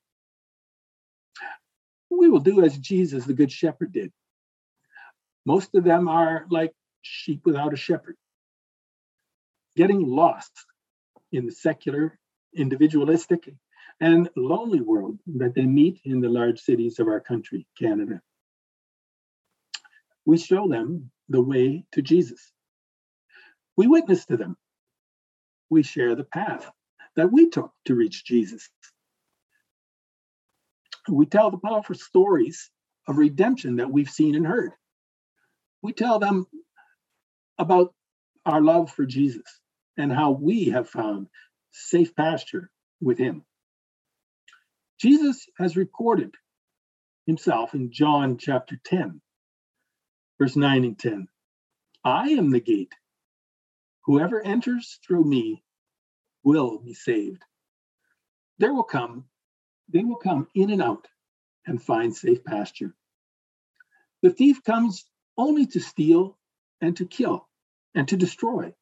We 2.11 2.29
will 2.29 2.41
do 2.41 2.65
as 2.65 2.79
Jesus, 2.79 3.25
the 3.25 3.35
Good 3.35 3.51
Shepherd, 3.51 3.93
did. 3.93 4.13
Most 5.45 5.75
of 5.75 5.85
them 5.85 6.09
are 6.09 6.47
like 6.51 6.73
sheep 7.03 7.43
without 7.45 7.75
a 7.75 7.77
shepherd, 7.77 8.17
getting 9.77 10.01
lost 10.01 10.53
in 11.33 11.47
the 11.47 11.53
secular, 11.53 12.19
individualistic, 12.55 13.49
and 14.01 14.29
lonely 14.37 14.81
world 14.81 15.19
that 15.27 15.55
they 15.55 15.67
meet 15.67 16.01
in 16.05 16.21
the 16.21 16.29
large 16.29 16.61
cities 16.61 16.99
of 16.99 17.09
our 17.09 17.21
country, 17.21 17.67
Canada. 17.79 18.21
We 20.25 20.39
show 20.39 20.69
them 20.69 21.11
the 21.29 21.43
way 21.43 21.85
to 21.93 22.03
Jesus. 22.03 22.53
We 23.77 23.87
witness 23.87 24.25
to 24.27 24.37
them 24.37 24.57
we 25.75 25.83
share 25.83 26.15
the 26.15 26.25
path 26.25 26.71
that 27.17 27.33
we 27.33 27.51
took 27.51 27.73
to 27.87 27.95
reach 27.95 28.25
Jesus. 28.25 28.71
We 31.09 31.27
tell 31.27 31.51
the 31.51 31.59
powerful 31.59 31.97
stories 31.97 32.71
of 33.07 33.19
redemption 33.19 33.77
that 33.77 33.91
we've 33.91 34.09
seen 34.09 34.37
and 34.37 34.47
heard. 34.47 34.73
We 35.83 35.93
tell 35.93 36.19
them 36.19 36.47
about 37.59 37.93
our 38.47 38.63
love 38.63 38.91
for 38.91 39.05
Jesus 39.05 39.43
and 39.97 40.13
how 40.13 40.31
we 40.31 40.67
have 40.67 40.89
found 40.89 41.29
safe 41.73 42.15
pasture 42.15 42.71
with 43.01 43.19
him. 43.19 43.45
Jesus 45.01 45.47
has 45.59 45.77
recorded 45.77 46.35
himself 47.27 47.75
in 47.75 47.91
John 47.93 48.39
chapter 48.39 48.79
10, 48.85 49.21
verse 50.41 50.57
9 50.57 50.85
and 50.85 50.99
10. 50.99 51.29
I 52.05 52.31
am 52.31 52.51
the 52.51 52.61
gate. 52.61 52.93
Whoever 54.05 54.41
enters 54.41 54.99
through 55.07 55.25
me 55.25 55.64
will 56.45 56.79
be 56.79 56.95
saved. 56.95 57.43
There 58.59 58.73
will 58.73 58.85
come, 58.85 59.25
they 59.89 60.05
will 60.05 60.17
come 60.17 60.47
in 60.55 60.71
and 60.71 60.83
out 60.83 61.09
and 61.67 61.83
find 61.83 62.15
safe 62.15 62.45
pasture. 62.45 62.95
The 64.23 64.31
thief 64.31 64.63
comes 64.63 65.05
only 65.37 65.67
to 65.67 65.81
steal 65.81 66.39
and 66.81 66.97
to 66.99 67.07
kill 67.07 67.49
and 67.95 68.07
to 68.09 68.17
destroy. 68.17 68.75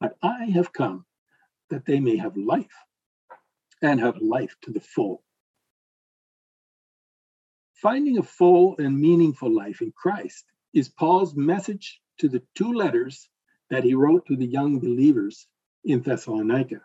But 0.00 0.16
I 0.22 0.44
have 0.46 0.72
come 0.72 1.04
that 1.70 1.84
they 1.86 2.00
may 2.00 2.16
have 2.16 2.36
life 2.36 2.84
and 3.82 4.00
have 4.00 4.18
life 4.18 4.54
to 4.62 4.70
the 4.70 4.80
full. 4.80 5.22
Finding 7.74 8.18
a 8.18 8.22
full 8.22 8.76
and 8.78 8.98
meaningful 8.98 9.54
life 9.54 9.80
in 9.82 9.92
Christ 9.92 10.44
is 10.74 10.88
Paul's 10.88 11.34
message 11.34 12.00
to 12.18 12.28
the 12.28 12.42
two 12.54 12.72
letters 12.72 13.28
that 13.70 13.84
he 13.84 13.94
wrote 13.94 14.26
to 14.26 14.36
the 14.36 14.46
young 14.46 14.80
believers 14.80 15.46
in 15.84 16.02
Thessalonica. 16.02 16.80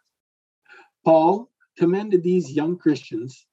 Paul 1.03 1.49
commended 1.77 2.23
these 2.23 2.51
young 2.51 2.77
Christians 2.77 3.45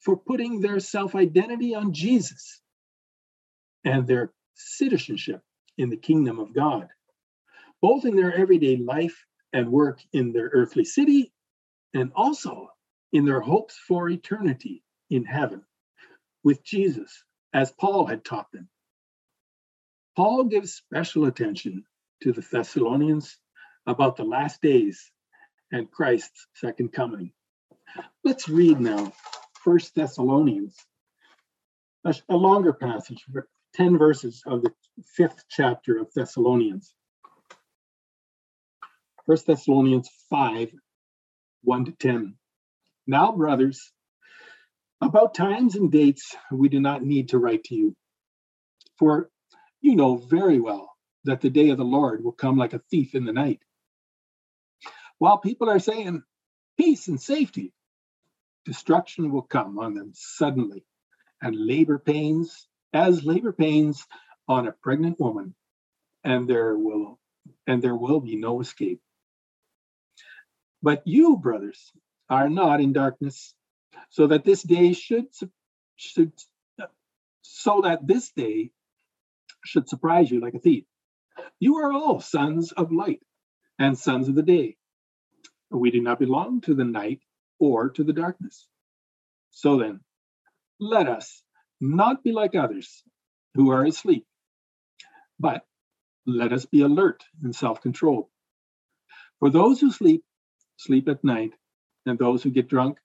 for 0.00 0.16
putting 0.16 0.60
their 0.60 0.80
self 0.80 1.14
identity 1.14 1.74
on 1.74 1.92
Jesus 1.92 2.60
and 3.84 4.06
their 4.06 4.32
citizenship 4.54 5.42
in 5.78 5.90
the 5.90 5.96
kingdom 5.96 6.38
of 6.38 6.54
God, 6.54 6.88
both 7.80 8.04
in 8.04 8.16
their 8.16 8.34
everyday 8.34 8.76
life 8.76 9.24
and 9.52 9.70
work 9.70 10.00
in 10.12 10.32
their 10.32 10.50
earthly 10.52 10.84
city, 10.84 11.32
and 11.94 12.12
also 12.14 12.68
in 13.12 13.24
their 13.24 13.40
hopes 13.40 13.76
for 13.76 14.08
eternity 14.08 14.82
in 15.10 15.24
heaven 15.24 15.62
with 16.42 16.62
Jesus, 16.64 17.24
as 17.52 17.72
Paul 17.72 18.06
had 18.06 18.24
taught 18.24 18.50
them. 18.52 18.68
Paul 20.16 20.44
gives 20.44 20.74
special 20.74 21.24
attention 21.24 21.84
to 22.22 22.32
the 22.32 22.40
Thessalonians 22.40 23.38
about 23.86 24.16
the 24.16 24.24
last 24.24 24.60
days 24.62 25.10
and 25.72 25.90
Christ's 25.90 26.46
second 26.54 26.92
coming. 26.92 27.32
Let's 28.22 28.48
read 28.48 28.80
now 28.80 29.12
First 29.62 29.94
Thessalonians, 29.94 30.76
a, 32.04 32.14
a 32.28 32.36
longer 32.36 32.72
passage, 32.72 33.24
10 33.74 33.98
verses 33.98 34.42
of 34.46 34.62
the 34.62 34.72
fifth 35.16 35.44
chapter 35.48 35.98
of 35.98 36.12
Thessalonians. 36.14 36.94
First 39.26 39.46
Thessalonians 39.46 40.08
5, 40.30 40.70
1 41.62 41.84
to 41.86 41.92
10. 41.92 42.34
Now, 43.06 43.32
brothers, 43.32 43.90
about 45.00 45.34
times 45.34 45.76
and 45.76 45.90
dates 45.90 46.34
we 46.50 46.68
do 46.68 46.80
not 46.80 47.02
need 47.02 47.30
to 47.30 47.38
write 47.38 47.64
to 47.64 47.74
you, 47.74 47.96
for 48.98 49.28
you 49.80 49.96
know 49.96 50.16
very 50.16 50.60
well 50.60 50.90
that 51.24 51.40
the 51.40 51.50
day 51.50 51.70
of 51.70 51.78
the 51.78 51.84
Lord 51.84 52.22
will 52.22 52.32
come 52.32 52.56
like 52.56 52.72
a 52.72 52.82
thief 52.90 53.14
in 53.14 53.24
the 53.24 53.32
night. 53.32 53.60
While 55.24 55.38
people 55.38 55.70
are 55.70 55.78
saying 55.78 56.22
peace 56.76 57.08
and 57.08 57.18
safety, 57.18 57.72
destruction 58.66 59.32
will 59.32 59.40
come 59.40 59.78
on 59.78 59.94
them 59.94 60.10
suddenly, 60.12 60.84
and 61.40 61.56
labor 61.56 61.98
pains 61.98 62.68
as 62.92 63.24
labor 63.24 63.54
pains 63.54 64.06
on 64.48 64.68
a 64.68 64.72
pregnant 64.72 65.18
woman, 65.18 65.54
and 66.24 66.46
there 66.46 66.76
will 66.76 67.18
and 67.66 67.82
there 67.82 67.96
will 67.96 68.20
be 68.20 68.36
no 68.36 68.60
escape. 68.60 69.00
But 70.82 71.06
you, 71.06 71.38
brothers, 71.38 71.90
are 72.28 72.50
not 72.50 72.82
in 72.82 72.92
darkness, 72.92 73.54
so 74.10 74.26
that 74.26 74.44
this 74.44 74.62
day 74.62 74.92
should 74.92 75.28
should 75.96 76.32
so 77.40 77.80
that 77.80 78.06
this 78.06 78.30
day 78.32 78.72
should 79.64 79.88
surprise 79.88 80.30
you 80.30 80.40
like 80.40 80.52
a 80.52 80.58
thief. 80.58 80.84
You 81.60 81.76
are 81.76 81.94
all 81.94 82.20
sons 82.20 82.72
of 82.72 82.92
light 82.92 83.22
and 83.78 83.98
sons 83.98 84.28
of 84.28 84.34
the 84.34 84.42
day. 84.42 84.76
We 85.74 85.90
do 85.90 86.00
not 86.00 86.20
belong 86.20 86.60
to 86.62 86.74
the 86.74 86.84
night 86.84 87.20
or 87.58 87.90
to 87.90 88.04
the 88.04 88.12
darkness. 88.12 88.68
So 89.50 89.78
then, 89.78 90.00
let 90.80 91.08
us 91.08 91.42
not 91.80 92.22
be 92.22 92.32
like 92.32 92.54
others 92.54 93.02
who 93.54 93.70
are 93.70 93.84
asleep, 93.84 94.26
but 95.38 95.66
let 96.26 96.52
us 96.52 96.64
be 96.64 96.82
alert 96.82 97.24
and 97.42 97.54
self 97.54 97.80
controlled. 97.80 98.28
For 99.40 99.50
those 99.50 99.80
who 99.80 99.90
sleep, 99.90 100.24
sleep 100.76 101.08
at 101.08 101.24
night, 101.24 101.54
and 102.06 102.18
those 102.18 102.42
who 102.42 102.50
get 102.50 102.68
drunk, 102.68 102.98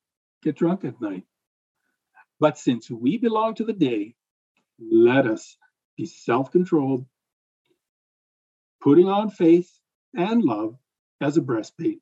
get 0.44 0.56
drunk 0.56 0.86
at 0.86 1.02
night. 1.02 1.24
But 2.40 2.58
since 2.58 2.90
we 2.90 3.18
belong 3.18 3.56
to 3.56 3.66
the 3.66 3.74
day, 3.74 4.16
let 4.80 5.28
us 5.28 5.58
be 5.98 6.06
self 6.06 6.52
controlled, 6.52 7.06
putting 8.82 9.10
on 9.10 9.30
faith 9.32 9.72
and 10.16 10.44
love 10.44 10.78
as 11.20 11.38
a 11.38 11.42
breastplate, 11.42 12.02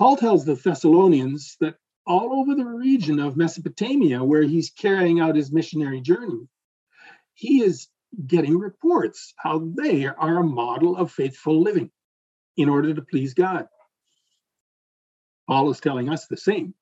Paul 0.00 0.16
tells 0.16 0.46
the 0.46 0.54
Thessalonians 0.54 1.58
that 1.60 1.74
all 2.06 2.40
over 2.40 2.54
the 2.54 2.64
region 2.64 3.20
of 3.20 3.36
Mesopotamia, 3.36 4.24
where 4.24 4.42
he's 4.42 4.70
carrying 4.70 5.20
out 5.20 5.36
his 5.36 5.52
missionary 5.52 6.00
journey, 6.00 6.48
he 7.34 7.62
is 7.62 7.86
getting 8.26 8.58
reports 8.58 9.34
how 9.36 9.58
they 9.76 10.06
are 10.06 10.38
a 10.38 10.42
model 10.42 10.96
of 10.96 11.12
faithful 11.12 11.60
living 11.60 11.90
in 12.56 12.70
order 12.70 12.94
to 12.94 13.02
please 13.02 13.34
God. 13.34 13.68
Paul 15.46 15.68
is 15.68 15.80
telling 15.80 16.08
us 16.08 16.26
the 16.26 16.38
same. 16.38 16.72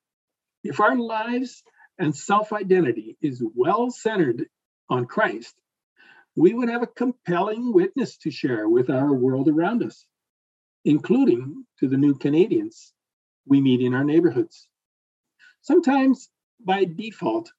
If 0.63 0.79
our 0.79 0.95
lives 0.95 1.61
and 1.97 2.15
self 2.15 2.53
identity 2.53 3.17
is 3.21 3.43
well 3.53 3.91
centered 3.91 4.45
on 4.89 5.07
Christ, 5.07 5.55
we 6.37 6.53
would 6.53 6.69
have 6.69 6.83
a 6.83 6.87
compelling 6.87 7.73
witness 7.73 8.15
to 8.19 8.31
share 8.31 8.69
with 8.69 8.89
our 8.89 9.11
world 9.11 9.49
around 9.49 9.83
us, 9.83 10.05
including 10.85 11.65
to 11.81 11.89
the 11.89 11.97
new 11.97 12.15
Canadians 12.15 12.93
we 13.49 13.59
meet 13.59 13.81
in 13.81 13.93
our 13.93 14.03
neighborhoods. 14.03 14.67
Sometimes, 15.61 16.29
by 16.63 16.85
default, 16.85 17.51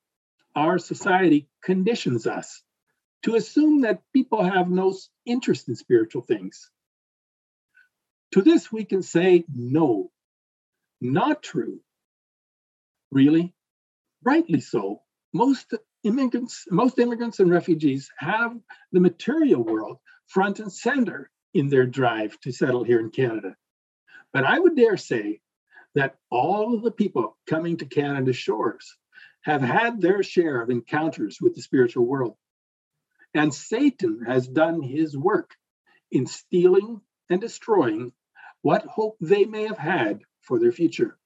our 0.54 0.78
society 0.78 1.48
conditions 1.62 2.26
us 2.26 2.62
to 3.22 3.34
assume 3.34 3.82
that 3.82 4.02
people 4.12 4.42
have 4.42 4.70
no 4.70 4.94
interest 5.26 5.68
in 5.68 5.76
spiritual 5.76 6.22
things. 6.22 6.70
To 8.32 8.42
this, 8.42 8.72
we 8.72 8.84
can 8.84 9.02
say, 9.02 9.44
no, 9.52 10.10
not 11.00 11.42
true. 11.42 11.80
Really? 13.10 13.52
Rightly 14.22 14.60
so. 14.60 15.02
Most 15.32 15.74
immigrants, 16.04 16.66
most 16.70 16.98
immigrants 16.98 17.40
and 17.40 17.50
refugees 17.50 18.10
have 18.18 18.56
the 18.92 19.00
material 19.00 19.62
world 19.62 19.98
front 20.28 20.60
and 20.60 20.72
center 20.72 21.30
in 21.52 21.68
their 21.68 21.86
drive 21.86 22.38
to 22.40 22.52
settle 22.52 22.84
here 22.84 23.00
in 23.00 23.10
Canada. 23.10 23.56
But 24.32 24.44
I 24.44 24.58
would 24.58 24.76
dare 24.76 24.96
say 24.96 25.40
that 25.94 26.16
all 26.30 26.74
of 26.74 26.82
the 26.82 26.90
people 26.90 27.36
coming 27.48 27.76
to 27.78 27.84
Canada's 27.84 28.36
shores 28.36 28.96
have 29.42 29.62
had 29.62 30.00
their 30.00 30.22
share 30.22 30.60
of 30.60 30.70
encounters 30.70 31.38
with 31.40 31.54
the 31.54 31.62
spiritual 31.62 32.06
world. 32.06 32.36
And 33.34 33.54
Satan 33.54 34.24
has 34.26 34.46
done 34.46 34.82
his 34.82 35.16
work 35.16 35.54
in 36.10 36.26
stealing 36.26 37.00
and 37.28 37.40
destroying 37.40 38.12
what 38.62 38.84
hope 38.84 39.16
they 39.20 39.44
may 39.44 39.66
have 39.66 39.78
had 39.78 40.20
for 40.42 40.58
their 40.58 40.72
future. 40.72 41.16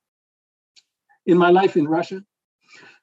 In 1.27 1.39
my 1.39 1.51
life 1.51 1.77
in 1.77 1.89
Russia, 1.89 2.23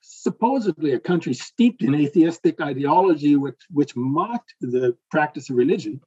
supposedly 0.01 0.93
a 0.93 0.99
country 0.99 1.33
steeped 1.33 1.81
in 1.81 1.95
atheistic 1.95 2.61
ideology 2.61 3.35
which, 3.35 3.59
which 3.69 3.95
mocked 3.95 4.53
the 4.61 4.95
practice 5.09 5.49
of 5.49 5.55
religion, 5.55 6.01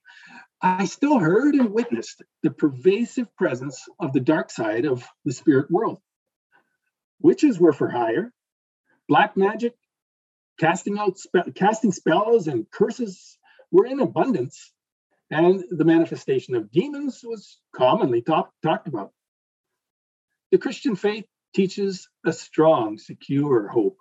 I 0.66 0.86
still 0.86 1.18
heard 1.18 1.54
and 1.56 1.74
witnessed 1.74 2.22
the 2.42 2.50
pervasive 2.50 3.36
presence 3.36 3.86
of 4.00 4.14
the 4.14 4.20
dark 4.20 4.50
side 4.50 4.86
of 4.86 5.06
the 5.26 5.32
spirit 5.34 5.70
world. 5.70 6.00
Witches 7.20 7.60
were 7.60 7.74
for 7.74 7.90
hire, 7.90 8.32
black 9.06 9.36
magic, 9.36 9.74
casting 10.58 10.98
out 10.98 11.18
spe- 11.18 11.54
casting 11.54 11.92
spells 11.92 12.48
and 12.48 12.70
curses 12.70 13.36
were 13.70 13.84
in 13.84 14.00
abundance, 14.00 14.72
and 15.30 15.62
the 15.70 15.84
manifestation 15.84 16.54
of 16.54 16.70
demons 16.70 17.20
was 17.22 17.60
commonly 17.76 18.22
talk- 18.22 18.54
talked 18.62 18.88
about. 18.88 19.12
The 20.50 20.56
Christian 20.56 20.96
faith 20.96 21.26
teaches 21.54 22.08
a 22.24 22.32
strong, 22.32 22.96
secure 22.96 23.68
hope 23.68 23.98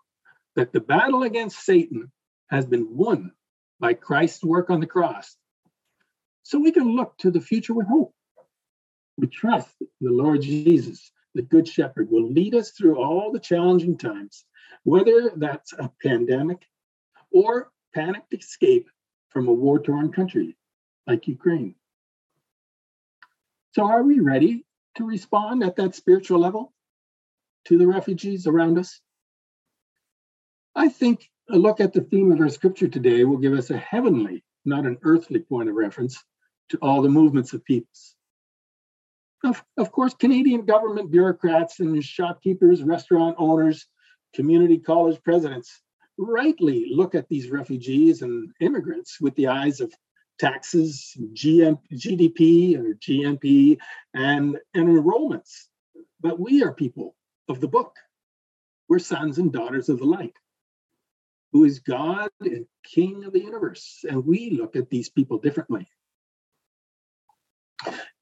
that 0.56 0.72
the 0.72 0.80
battle 0.80 1.24
against 1.24 1.60
Satan 1.60 2.10
has 2.50 2.66
been 2.66 2.96
won 2.96 3.34
by 3.82 3.96
Christ's 3.96 4.46
work 4.46 4.70
on 4.70 4.80
the 4.80 4.88
cross. 4.88 5.36
So 6.44 6.60
we 6.60 6.72
can 6.72 6.96
look 6.96 7.18
to 7.20 7.32
the 7.32 7.42
future 7.42 7.74
with 7.74 7.88
hope. 7.88 8.14
We 9.18 9.28
trust 9.28 9.70
the 9.80 10.12
Lord 10.12 10.42
Jesus, 10.42 11.12
the 11.34 11.42
Good 11.42 11.68
Shepherd, 11.68 12.12
will 12.12 12.30
lead 12.30 12.56
us 12.56 12.72
through 12.72 12.98
all 12.98 13.32
the 13.32 13.40
challenging 13.40 13.98
times 13.98 14.46
whether 14.84 15.32
that's 15.36 15.74
a 15.74 15.90
pandemic 16.02 16.66
or 17.32 17.72
panicked 17.94 18.34
escape 18.34 18.90
from 19.30 19.48
a 19.48 19.54
war 19.54 19.80
torn 19.80 20.12
country 20.12 20.58
like 21.08 21.28
Ukraine. 21.28 21.76
So, 23.74 23.86
are 23.86 24.04
we 24.04 24.20
ready 24.20 24.66
to 24.96 25.06
respond 25.06 25.64
at 25.64 25.78
that 25.78 25.96
spiritual 25.96 26.40
level 26.40 26.74
to 27.66 27.78
the 27.78 27.88
refugees 27.88 28.46
around 28.46 28.78
us? 28.78 29.00
I 30.76 30.90
think 30.90 31.30
a 31.50 31.58
look 31.58 31.80
at 31.80 31.94
the 31.94 32.02
theme 32.02 32.32
of 32.32 32.40
our 32.40 32.50
scripture 32.50 32.88
today 32.88 33.24
will 33.24 33.38
give 33.38 33.54
us 33.54 33.70
a 33.70 33.78
heavenly, 33.78 34.44
not 34.66 34.86
an 34.86 34.98
earthly 35.04 35.40
point 35.40 35.70
of 35.70 35.76
reference 35.76 36.24
to 36.74 36.80
all 36.82 37.04
the 37.04 37.10
movements 37.10 37.54
of 37.54 37.64
peoples. 37.64 38.16
Of, 39.44 39.64
of 39.78 39.92
course, 39.92 40.16
Canadian 40.16 40.66
government 40.66 41.12
bureaucrats 41.12 41.80
and 41.80 42.04
shopkeepers, 42.04 42.82
restaurant 42.82 43.36
owners, 43.38 43.86
community 44.34 44.80
college 44.80 45.22
presidents 45.24 45.82
rightly 46.18 46.88
look 46.90 47.14
at 47.14 47.30
these 47.30 47.52
refugees 47.52 48.24
and 48.24 48.52
immigrants 48.60 49.22
with 49.22 49.36
the 49.36 49.48
eyes 49.48 49.82
of 49.82 49.94
taxes, 50.40 51.16
GM, 51.36 51.78
GDP 51.94 52.76
or 52.76 52.96
GNP, 52.96 53.78
and, 54.16 54.58
and 54.74 54.88
enrollments. 54.90 55.66
But 56.22 56.40
we 56.40 56.64
are 56.64 56.74
people 56.74 57.16
of 57.50 57.60
the 57.60 57.68
book. 57.68 57.96
We're 58.90 58.98
sons 58.98 59.38
and 59.38 59.54
daughters 59.54 59.90
of 59.90 60.00
the 60.00 60.06
light, 60.06 60.34
who 61.52 61.66
is 61.66 61.80
God 61.80 62.30
and 62.42 62.66
King 62.84 63.26
of 63.26 63.34
the 63.34 63.44
universe. 63.44 64.04
And 64.10 64.26
we 64.26 64.50
look 64.50 64.76
at 64.76 64.90
these 64.90 65.10
people 65.10 65.38
differently. 65.38 65.88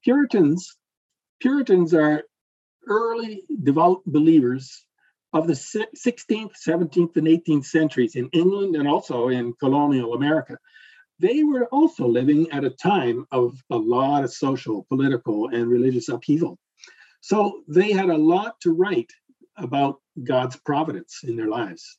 Puritans, 0.04 0.76
Puritans 1.40 1.94
are 1.94 2.24
early 2.88 3.44
devout 3.62 4.02
believers 4.04 4.84
of 5.32 5.46
the 5.46 5.52
16th, 5.52 6.52
17th, 6.66 7.16
and 7.16 7.26
18th 7.26 7.64
centuries 7.64 8.16
in 8.16 8.28
England 8.32 8.76
and 8.76 8.88
also 8.88 9.28
in 9.28 9.54
colonial 9.54 10.14
America. 10.14 10.58
They 11.20 11.44
were 11.44 11.66
also 11.66 12.06
living 12.06 12.50
at 12.50 12.64
a 12.64 12.70
time 12.70 13.26
of 13.30 13.56
a 13.70 13.76
lot 13.76 14.24
of 14.24 14.32
social, 14.32 14.84
political, 14.88 15.48
and 15.48 15.68
religious 15.68 16.08
upheaval. 16.08 16.58
So 17.20 17.62
they 17.68 17.92
had 17.92 18.10
a 18.10 18.16
lot 18.16 18.60
to 18.62 18.72
write 18.72 19.12
about 19.56 20.00
God's 20.22 20.56
providence 20.56 21.20
in 21.22 21.36
their 21.36 21.48
lives. 21.48 21.98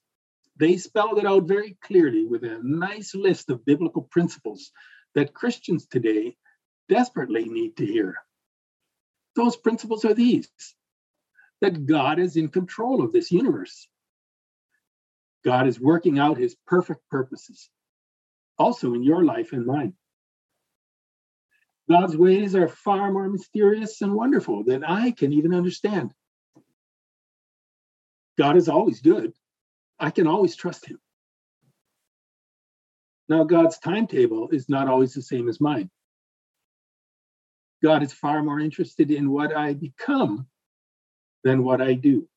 They 0.58 0.78
spelled 0.78 1.20
it 1.20 1.26
out 1.26 1.48
very 1.48 1.78
clearly 1.82 2.26
with 2.26 2.44
a 2.44 2.60
nice 2.62 3.16
list 3.16 3.50
of 3.50 3.66
biblical 3.66 4.04
principles 4.12 4.72
that 5.16 5.34
Christians 5.34 5.88
today 5.88 6.36
desperately 6.90 7.46
need 7.46 7.78
to 7.78 7.86
hear. 7.86 8.16
Those 9.36 9.56
principles 9.56 10.06
are 10.06 10.14
these 10.14 10.50
that 11.62 11.86
God 11.86 12.20
is 12.20 12.36
in 12.36 12.50
control 12.50 13.04
of 13.04 13.14
this 13.14 13.32
universe. 13.32 13.88
God 15.46 15.68
is 15.68 15.80
working 15.80 16.20
out 16.20 16.38
his 16.38 16.56
perfect 16.68 17.08
purposes, 17.10 17.70
also 18.58 18.94
in 18.94 19.04
your 19.04 19.24
life 19.24 19.54
and 19.54 19.66
mine. 19.66 19.94
God's 21.90 22.16
ways 22.16 22.56
are 22.56 22.68
far 22.68 23.12
more 23.12 23.28
mysterious 23.28 24.02
and 24.02 24.14
wonderful 24.14 24.64
than 24.64 24.84
I 24.84 25.12
can 25.12 25.34
even 25.34 25.54
understand. 25.54 26.14
God 28.38 28.58
is 28.58 28.70
always 28.70 29.02
good. 29.02 29.34
I 30.00 30.10
can 30.10 30.28
always 30.28 30.56
trust 30.56 30.86
him. 30.86 31.00
Now, 33.30 33.44
God's 33.44 33.80
timetable 33.80 34.50
is 34.50 34.70
not 34.70 34.88
always 34.88 35.14
the 35.14 35.22
same 35.22 35.48
as 35.48 35.62
mine. 35.62 35.90
God 37.84 38.02
is 38.02 38.14
far 38.14 38.42
more 38.42 38.60
interested 38.60 39.12
in 39.12 39.30
what 39.30 39.56
I 39.56 39.74
become 39.74 40.48
than 41.44 41.64
what 41.64 41.82
I 41.82 41.94
do. 41.94 42.28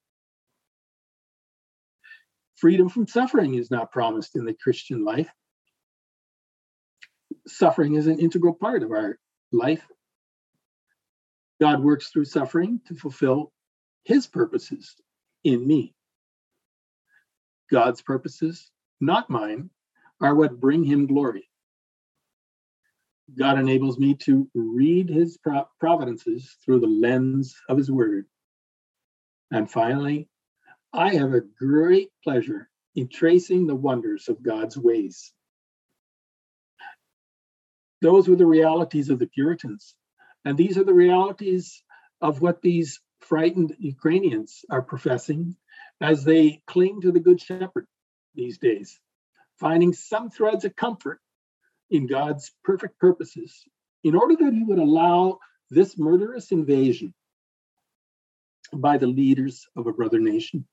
Freedom 2.57 2.89
from 2.89 3.07
suffering 3.07 3.55
is 3.55 3.71
not 3.71 3.93
promised 3.93 4.35
in 4.35 4.45
the 4.45 4.55
Christian 4.55 5.05
life. 5.05 5.31
Suffering 7.47 7.95
is 7.95 8.09
an 8.09 8.19
integral 8.19 8.55
part 8.55 8.83
of 8.83 8.91
our 8.91 9.19
life. 9.53 9.87
God 11.61 11.81
works 11.81 12.09
through 12.09 12.25
suffering 12.25 12.81
to 12.89 12.95
fulfill 12.95 13.53
his 14.05 14.27
purposes 14.27 14.97
in 15.45 15.65
me. 15.67 15.95
God's 17.71 18.03
purposes, 18.03 18.71
not 19.01 19.31
mine, 19.31 19.71
are 20.21 20.35
what 20.35 20.59
bring 20.61 20.83
him 20.83 21.07
glory. 21.07 21.49
God 23.35 23.59
enables 23.59 23.99
me 23.99 24.15
to 24.15 24.49
read 24.55 25.09
his 25.09 25.39
providences 25.81 26.57
through 26.65 26.81
the 26.81 26.87
lens 26.87 27.57
of 27.69 27.77
his 27.77 27.91
word 27.91 28.27
and 29.51 29.71
finally, 29.71 30.29
I 30.93 31.15
have 31.15 31.33
a 31.35 31.41
great 31.41 32.11
pleasure 32.25 32.69
in 32.95 33.09
tracing 33.09 33.67
the 33.67 33.75
wonders 33.77 34.29
of 34.29 34.43
God's 34.43 34.77
ways. 34.77 35.33
Those 38.01 38.29
were 38.29 38.37
the 38.37 38.47
realities 38.47 39.11
of 39.11 39.19
the 39.19 39.27
Puritans. 39.27 39.95
And 40.45 40.57
these 40.57 40.79
are 40.79 40.85
the 40.85 40.95
realities 40.95 41.83
of 42.21 42.41
what 42.41 42.63
these 42.63 43.01
frightened 43.21 43.75
Ukrainians 43.79 44.65
are 44.71 44.83
professing 44.83 45.57
as 46.01 46.25
they 46.25 46.63
cling 46.67 47.01
to 47.03 47.13
the 47.13 47.21
Good 47.21 47.41
Shepherd 47.41 47.87
these 48.35 48.59
days, 48.59 49.01
finding 49.59 49.93
some 49.93 50.31
threads 50.31 50.65
of 50.65 50.77
comfort 50.77 51.21
in 51.91 52.07
God's 52.07 52.53
perfect 52.65 52.99
purposes 52.99 53.65
in 54.05 54.15
order 54.15 54.37
that 54.37 54.55
He 54.55 54.63
would 54.63 54.79
allow 54.79 55.39
this 55.71 55.99
murderous 55.99 56.53
invasion 56.53 57.15
by 58.73 58.99
the 58.99 59.07
leaders 59.07 59.67
of 59.77 59.87
a 59.87 59.93
brother 59.93 60.19
nation. 60.19 60.67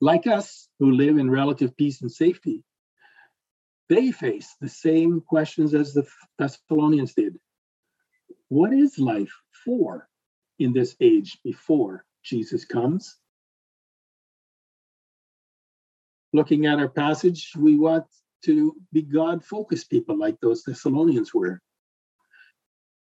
Like 0.00 0.26
us, 0.26 0.68
who 0.78 0.92
live 0.92 1.18
in 1.18 1.30
relative 1.30 1.76
peace 1.76 2.00
and 2.00 2.10
safety, 2.10 2.64
they 3.88 4.12
face 4.12 4.56
the 4.60 4.68
same 4.68 5.20
questions 5.20 5.74
as 5.74 5.92
the 5.92 6.06
Thessalonians 6.38 7.14
did. 7.14 7.38
What 8.48 8.72
is 8.72 8.98
life 8.98 9.32
for 9.64 10.08
in 10.58 10.72
this 10.72 10.96
age 11.00 11.38
before 11.44 12.04
Jesus 12.22 12.64
comes? 12.64 13.16
Looking 16.32 16.66
at 16.66 16.78
our 16.78 16.88
passage, 16.88 17.52
we 17.56 17.76
want 17.76 18.06
to 18.44 18.74
be 18.92 19.02
God 19.02 19.44
focused 19.44 19.90
people 19.90 20.18
like 20.18 20.40
those 20.40 20.62
Thessalonians 20.62 21.34
were. 21.34 21.60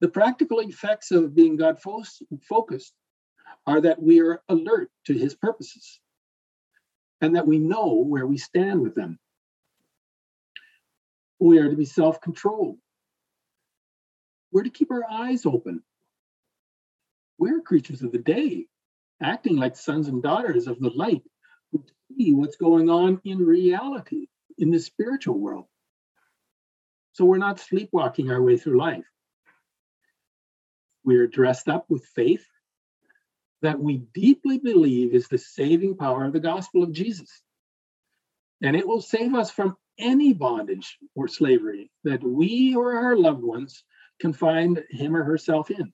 The 0.00 0.08
practical 0.08 0.60
effects 0.60 1.10
of 1.10 1.34
being 1.34 1.56
God 1.56 1.78
focused 1.80 2.92
are 3.66 3.80
that 3.80 4.00
we 4.00 4.20
are 4.20 4.42
alert 4.48 4.90
to 5.06 5.14
his 5.14 5.34
purposes 5.34 6.00
and 7.20 7.34
that 7.34 7.46
we 7.46 7.58
know 7.58 7.94
where 7.94 8.26
we 8.26 8.38
stand 8.38 8.80
with 8.80 8.94
them. 8.94 9.18
We 11.40 11.58
are 11.58 11.68
to 11.68 11.76
be 11.76 11.84
self 11.84 12.20
controlled. 12.20 12.78
We're 14.52 14.64
to 14.64 14.70
keep 14.70 14.90
our 14.90 15.04
eyes 15.10 15.46
open. 15.46 15.82
We're 17.38 17.60
creatures 17.60 18.02
of 18.02 18.12
the 18.12 18.18
day, 18.18 18.66
acting 19.22 19.56
like 19.56 19.76
sons 19.76 20.08
and 20.08 20.22
daughters 20.22 20.66
of 20.66 20.80
the 20.80 20.90
light 20.90 21.22
who 21.70 21.84
see 22.16 22.32
what's 22.32 22.56
going 22.56 22.88
on 22.88 23.20
in 23.24 23.38
reality 23.38 24.26
in 24.58 24.70
the 24.70 24.78
spiritual 24.78 25.38
world. 25.38 25.66
So 27.12 27.24
we're 27.24 27.38
not 27.38 27.60
sleepwalking 27.60 28.30
our 28.30 28.42
way 28.42 28.56
through 28.56 28.78
life. 28.78 29.06
We're 31.04 31.26
dressed 31.26 31.68
up 31.68 31.86
with 31.88 32.04
faith 32.14 32.46
that 33.62 33.80
we 33.80 33.98
deeply 34.14 34.58
believe 34.58 35.14
is 35.14 35.28
the 35.28 35.38
saving 35.38 35.96
power 35.96 36.24
of 36.24 36.32
the 36.32 36.40
gospel 36.40 36.82
of 36.82 36.92
Jesus. 36.92 37.42
And 38.62 38.76
it 38.76 38.86
will 38.86 39.00
save 39.00 39.34
us 39.34 39.50
from 39.50 39.76
any 39.98 40.32
bondage 40.32 40.96
or 41.14 41.28
slavery 41.28 41.90
that 42.04 42.22
we 42.22 42.74
or 42.76 42.94
our 42.94 43.16
loved 43.16 43.42
ones 43.42 43.82
can 44.20 44.32
find 44.32 44.82
him 44.90 45.16
or 45.16 45.24
herself 45.24 45.70
in. 45.70 45.92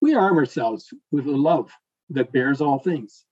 We 0.00 0.14
arm 0.14 0.38
ourselves 0.38 0.92
with 1.10 1.26
a 1.26 1.30
love 1.30 1.70
that 2.10 2.32
bears 2.32 2.60
all 2.60 2.78
things. 2.78 3.24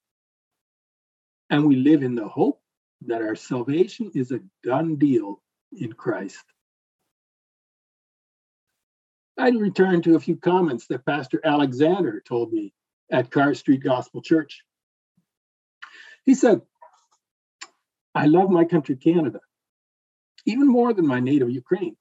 And 1.51 1.67
we 1.67 1.77
live 1.77 2.03
in 2.03 2.15
the 2.15 2.29
hope 2.29 2.61
that 3.07 3.23
our 3.23 3.37
salvation 3.37 4.11
is 4.15 4.33
a 4.33 4.41
done 4.63 4.97
deal 4.97 5.41
in 5.73 5.93
Christ. 5.93 6.45
I'd 9.39 9.55
return 9.55 10.03
to 10.03 10.17
a 10.17 10.21
few 10.21 10.37
comments 10.37 10.87
that 10.89 11.07
Pastor 11.07 11.41
Alexander 11.45 12.21
told 12.27 12.53
me 12.53 12.73
at 13.11 13.31
Carr 13.31 13.55
Street 13.55 13.83
Gospel 13.83 14.21
Church. 14.21 14.65
He 16.27 16.35
said, 16.35 16.61
I 18.15 18.27
love 18.27 18.51
my 18.51 18.65
country, 18.65 18.97
Canada, 18.97 19.41
even 20.45 20.67
more 20.67 20.93
than 20.93 21.07
my 21.07 21.21
native 21.21 21.51
Ukraine. 21.51 21.97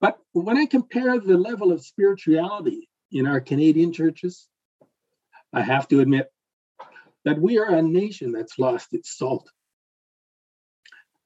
But 0.00 0.18
when 0.32 0.58
I 0.58 0.66
compare 0.66 1.18
the 1.18 1.38
level 1.38 1.72
of 1.72 1.84
spirituality 1.84 2.88
in 3.10 3.26
our 3.26 3.40
Canadian 3.40 3.92
churches, 3.92 4.46
I 5.52 5.62
have 5.62 5.88
to 5.88 6.00
admit 6.00 6.30
that 7.24 7.40
we 7.40 7.58
are 7.58 7.74
a 7.74 7.82
nation 7.82 8.32
that's 8.32 8.58
lost 8.58 8.92
its 8.92 9.16
salt. 9.16 9.50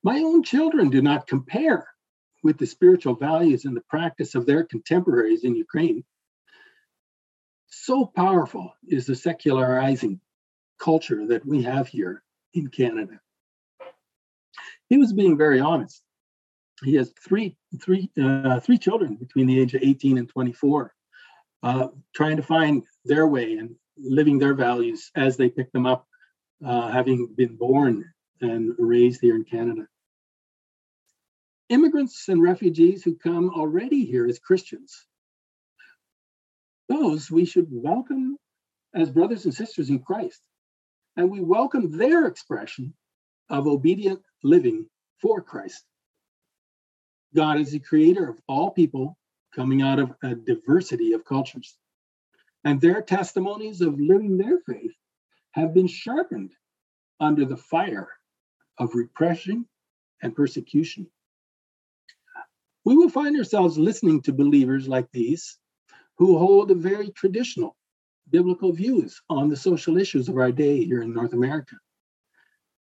My 0.02 0.18
own 0.18 0.42
children 0.42 0.90
do 0.90 1.00
not 1.00 1.26
compare 1.26 1.88
with 2.42 2.58
the 2.58 2.66
spiritual 2.66 3.14
values 3.14 3.64
and 3.64 3.76
the 3.76 3.84
practice 3.88 4.34
of 4.34 4.44
their 4.44 4.64
contemporaries 4.64 5.44
in 5.44 5.56
Ukraine. 5.56 6.04
So 7.68 8.04
powerful 8.04 8.74
is 8.86 9.06
the 9.06 9.16
secularizing 9.16 10.20
culture 10.78 11.26
that 11.28 11.46
we 11.46 11.62
have 11.62 11.88
here 11.88 12.22
in 12.52 12.68
Canada. 12.68 13.20
He 14.88 14.98
was 14.98 15.12
being 15.12 15.38
very 15.38 15.60
honest. 15.60 16.02
He 16.82 16.94
has 16.96 17.12
three, 17.26 17.56
three, 17.82 18.10
uh, 18.20 18.60
three 18.60 18.78
children 18.78 19.16
between 19.16 19.46
the 19.46 19.58
age 19.58 19.74
of 19.74 19.82
18 19.82 20.18
and 20.18 20.28
24, 20.28 20.94
uh, 21.62 21.88
trying 22.14 22.36
to 22.36 22.42
find 22.42 22.82
their 23.04 23.26
way 23.26 23.54
and 23.54 23.74
living 23.96 24.38
their 24.38 24.54
values 24.54 25.10
as 25.14 25.36
they 25.36 25.48
pick 25.48 25.72
them 25.72 25.86
up, 25.86 26.06
uh, 26.64 26.90
having 26.90 27.34
been 27.34 27.56
born 27.56 28.12
and 28.40 28.74
raised 28.78 29.20
here 29.20 29.36
in 29.36 29.44
Canada. 29.44 29.86
Immigrants 31.68 32.28
and 32.28 32.42
refugees 32.42 33.02
who 33.02 33.16
come 33.16 33.50
already 33.50 34.04
here 34.04 34.26
as 34.26 34.38
Christians, 34.38 35.06
those 36.88 37.30
we 37.30 37.44
should 37.44 37.68
welcome 37.70 38.36
as 38.94 39.10
brothers 39.10 39.44
and 39.44 39.54
sisters 39.54 39.90
in 39.90 39.98
Christ. 40.00 40.40
And 41.16 41.30
we 41.30 41.40
welcome 41.40 41.96
their 41.96 42.26
expression 42.26 42.94
of 43.48 43.66
obedient 43.66 44.20
living 44.42 44.86
for 45.20 45.40
Christ. 45.40 45.84
God 47.34 47.58
is 47.58 47.72
the 47.72 47.78
creator 47.78 48.28
of 48.28 48.40
all 48.48 48.70
people 48.70 49.16
coming 49.54 49.82
out 49.82 49.98
of 49.98 50.14
a 50.22 50.34
diversity 50.34 51.12
of 51.12 51.24
cultures. 51.24 51.76
And 52.64 52.80
their 52.80 53.02
testimonies 53.02 53.80
of 53.80 54.00
living 54.00 54.38
their 54.38 54.58
faith 54.60 54.94
have 55.52 55.74
been 55.74 55.86
sharpened 55.86 56.52
under 57.20 57.44
the 57.44 57.56
fire 57.56 58.08
of 58.78 58.94
repression 58.94 59.66
and 60.22 60.34
persecution. 60.34 61.06
We 62.84 62.96
will 62.96 63.10
find 63.10 63.36
ourselves 63.36 63.78
listening 63.78 64.22
to 64.22 64.32
believers 64.32 64.88
like 64.88 65.10
these 65.12 65.58
who 66.18 66.38
hold 66.38 66.70
a 66.70 66.74
very 66.74 67.10
traditional 67.10 67.76
biblical 68.30 68.72
views 68.72 69.20
on 69.28 69.48
the 69.48 69.56
social 69.56 69.98
issues 69.98 70.28
of 70.28 70.36
our 70.36 70.52
day 70.52 70.84
here 70.84 71.02
in 71.02 71.12
North 71.12 71.32
America. 71.32 71.76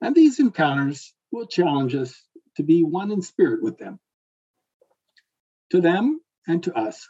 And 0.01 0.15
these 0.15 0.41
encounters 0.41 1.15
will 1.31 1.47
challenge 1.47 1.95
us 1.95 2.15
to 2.57 2.63
be 2.63 2.85
one 2.85 3.11
in 3.11 3.23
spirit 3.23 3.63
with 3.63 3.79
them. 3.79 3.99
To 5.71 5.81
them 5.81 6.21
and 6.47 6.63
to 6.65 6.75
us. 6.75 7.09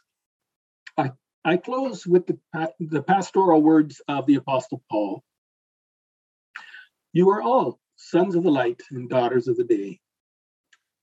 I, 1.45 1.57
close 1.57 2.07
with 2.07 2.26
the, 2.26 2.38
the 2.78 3.03
pastoral 3.03 3.62
words 3.62 4.01
of 4.07 4.26
the 4.26 4.36
Apostle 4.36 4.82
Paul. 4.88 5.24
You 7.12 7.30
are 7.30 7.43
all 7.43 7.80
sons 7.97 8.36
of 8.36 8.45
the 8.45 8.51
light 8.51 8.82
and 8.90 9.09
daughters 9.09 9.49
of 9.49 9.57
the 9.57 9.64
day. 9.64 10.01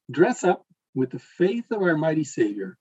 Dress 0.10 0.44
up 0.44 0.66
with 0.96 1.12
the 1.12 1.20
faith 1.20 1.66
of 1.72 1.82
our 1.82 1.98
mighty 1.98 2.24
Savior, 2.24 2.78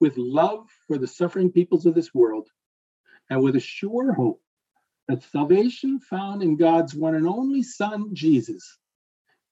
with 0.00 0.16
love 0.16 0.66
for 0.86 0.98
the 0.98 1.06
suffering 1.06 1.52
peoples 1.52 1.86
of 1.86 1.94
this 1.94 2.12
world, 2.12 2.48
and 3.30 3.42
with 3.42 3.56
a 3.56 3.60
sure 3.60 4.12
hope 4.12 4.42
that 5.08 5.22
salvation 5.22 6.00
found 6.00 6.42
in 6.42 6.56
God's 6.56 6.94
one 6.94 7.14
and 7.14 7.26
only 7.26 7.62
Son, 7.62 8.14
Jesus, 8.14 8.78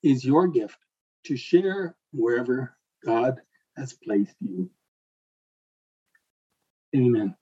is 0.02 0.24
your 0.24 0.48
gift 0.48 0.78
to 1.26 1.36
share 1.36 1.96
wherever 2.12 2.76
God 3.04 3.40
has 3.76 3.92
placed 3.92 4.36
you. 4.40 4.70
Amen. 6.96 7.36